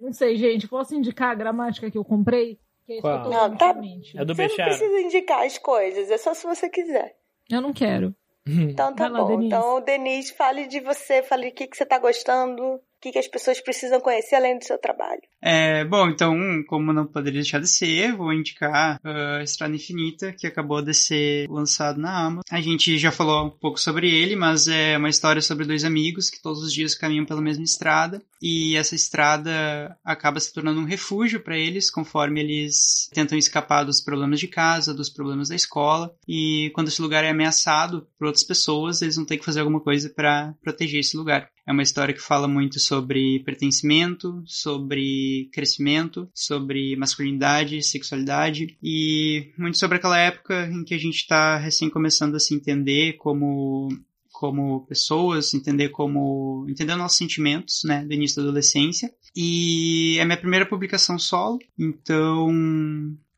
[0.00, 0.66] Não sei, gente.
[0.66, 2.58] Posso indicar a gramática que eu comprei?
[2.92, 3.16] Que é isso Qual?
[3.16, 3.70] eu tô Não, tá-.
[4.14, 6.10] É do Você não precisa indicar as coisas.
[6.10, 7.16] É só se você quiser.
[7.50, 8.14] Eu não quero.
[8.46, 9.28] Então tá Vai lá, bom.
[9.28, 9.46] Denise.
[9.46, 11.22] Então, Denise, fale de você.
[11.22, 12.80] Fale o que, que você tá gostando.
[13.02, 15.20] Que, que as pessoas precisam conhecer além do seu trabalho?
[15.42, 16.36] É, bom, então,
[16.68, 21.48] como não poderia deixar de ser, vou indicar uh, Estrada Infinita, que acabou de ser
[21.50, 22.42] lançado na Amazon.
[22.48, 26.30] A gente já falou um pouco sobre ele, mas é uma história sobre dois amigos
[26.30, 30.84] que todos os dias caminham pela mesma estrada e essa estrada acaba se tornando um
[30.84, 36.14] refúgio para eles conforme eles tentam escapar dos problemas de casa, dos problemas da escola
[36.28, 39.80] e quando esse lugar é ameaçado por outras pessoas, eles vão ter que fazer alguma
[39.80, 41.50] coisa para proteger esse lugar.
[41.66, 49.78] É uma história que fala muito sobre pertencimento, sobre crescimento, sobre masculinidade, sexualidade e muito
[49.78, 53.88] sobre aquela época em que a gente está recém começando a se entender como
[54.32, 59.14] como pessoas, entender como entender nossos sentimentos, né, do início da adolescência.
[59.36, 62.50] E é minha primeira publicação solo, então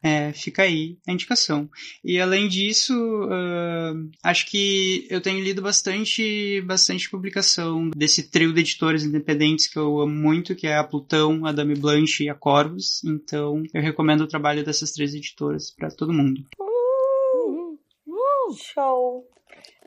[0.05, 1.67] é, fica aí a indicação.
[2.05, 8.61] E além disso, uh, acho que eu tenho lido bastante, bastante publicação desse trio de
[8.61, 12.35] editores independentes que eu amo muito, que é a Plutão, a Dame Blanche e a
[12.35, 13.03] Corvus.
[13.03, 16.45] Então, eu recomendo o trabalho dessas três editoras para todo mundo.
[16.61, 19.27] Uh, uh, show!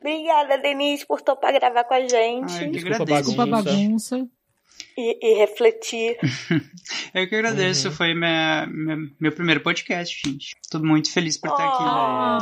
[0.00, 2.52] Obrigada, Denise, por topar gravar com a gente.
[2.54, 3.22] Ai, Desculpa agradeço.
[3.22, 4.28] Desculpa a bagunça.
[4.96, 6.18] E, e refletir.
[7.14, 7.94] Eu que agradeço, Uhum.
[7.94, 10.56] foi minha, minha- meu primeiro podcast, gente.
[10.70, 11.84] Tô muito feliz por estar aqui.
[11.86, 12.38] Ah.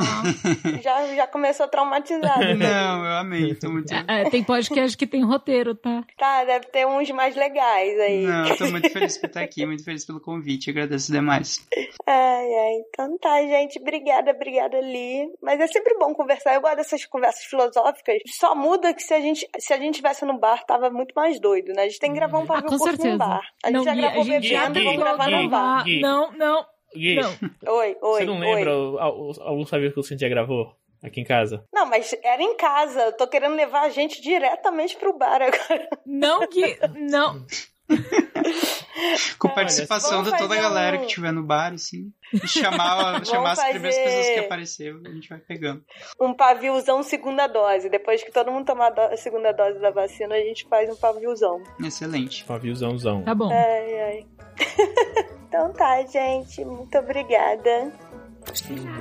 [0.83, 2.55] já, já começou traumatizado.
[2.55, 3.87] Não, eu amei, tô muito...
[4.09, 6.03] É, tem podcast que tem roteiro, tá?
[6.17, 8.23] Tá, deve ter uns mais legais aí.
[8.27, 11.67] Não, eu tô muito feliz por estar aqui, muito feliz pelo convite, agradeço demais.
[12.07, 12.73] Ai, ai.
[12.89, 13.79] Então tá, gente.
[13.79, 15.29] Obrigada, obrigada, Li.
[15.43, 16.55] Mas é sempre bom conversar.
[16.55, 18.17] Eu gosto dessas conversas filosóficas.
[18.27, 21.39] Só muda que se a gente, se a gente tivesse no bar, tava muito mais
[21.41, 21.83] doido, né?
[21.83, 23.09] A gente tem que gravar um Ah, pavio com curto certeza.
[23.11, 23.41] num bar.
[23.63, 25.49] A gente não, já Gui, gravou a gente já bebendo, Gui, vamos gravar Gui, num
[25.49, 25.85] bar.
[25.85, 26.01] Gui.
[26.01, 27.31] Não, não, Gui, não.
[27.77, 31.65] Oi, oi, você não lembra alguns sabios que o Cintia gravou aqui em casa?
[31.73, 33.01] Não, mas era em casa.
[33.01, 35.89] Eu tô querendo levar a gente diretamente pro bar agora.
[36.07, 37.45] Não, Gui, não.
[39.39, 42.11] Com Olha, participação vamos de toda a galera um- que estiver no bar, assim.
[42.33, 45.85] E chamar, chamar as primeiras pessoas que apareceram, a gente vai pegando.
[46.21, 47.89] Um paviozão segunda dose.
[47.89, 51.63] Depois que todo mundo tomar a segunda dose da vacina, a gente faz um paviozão.
[51.81, 52.45] Excelente.
[52.45, 53.23] Paviozãozão.
[53.23, 53.51] Tá bom.
[53.53, 54.27] Ai, ai.
[55.49, 56.65] então tá, gente.
[56.65, 57.93] Muito obrigada.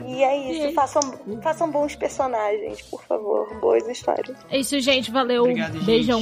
[0.08, 0.74] E é isso.
[0.74, 1.02] Façam,
[1.42, 3.54] façam bons personagens, por favor.
[3.60, 4.38] Boas histórias.
[4.50, 5.12] É isso, gente.
[5.12, 5.44] Valeu.
[5.44, 5.86] Obrigado, gente.
[5.86, 6.22] Beijão.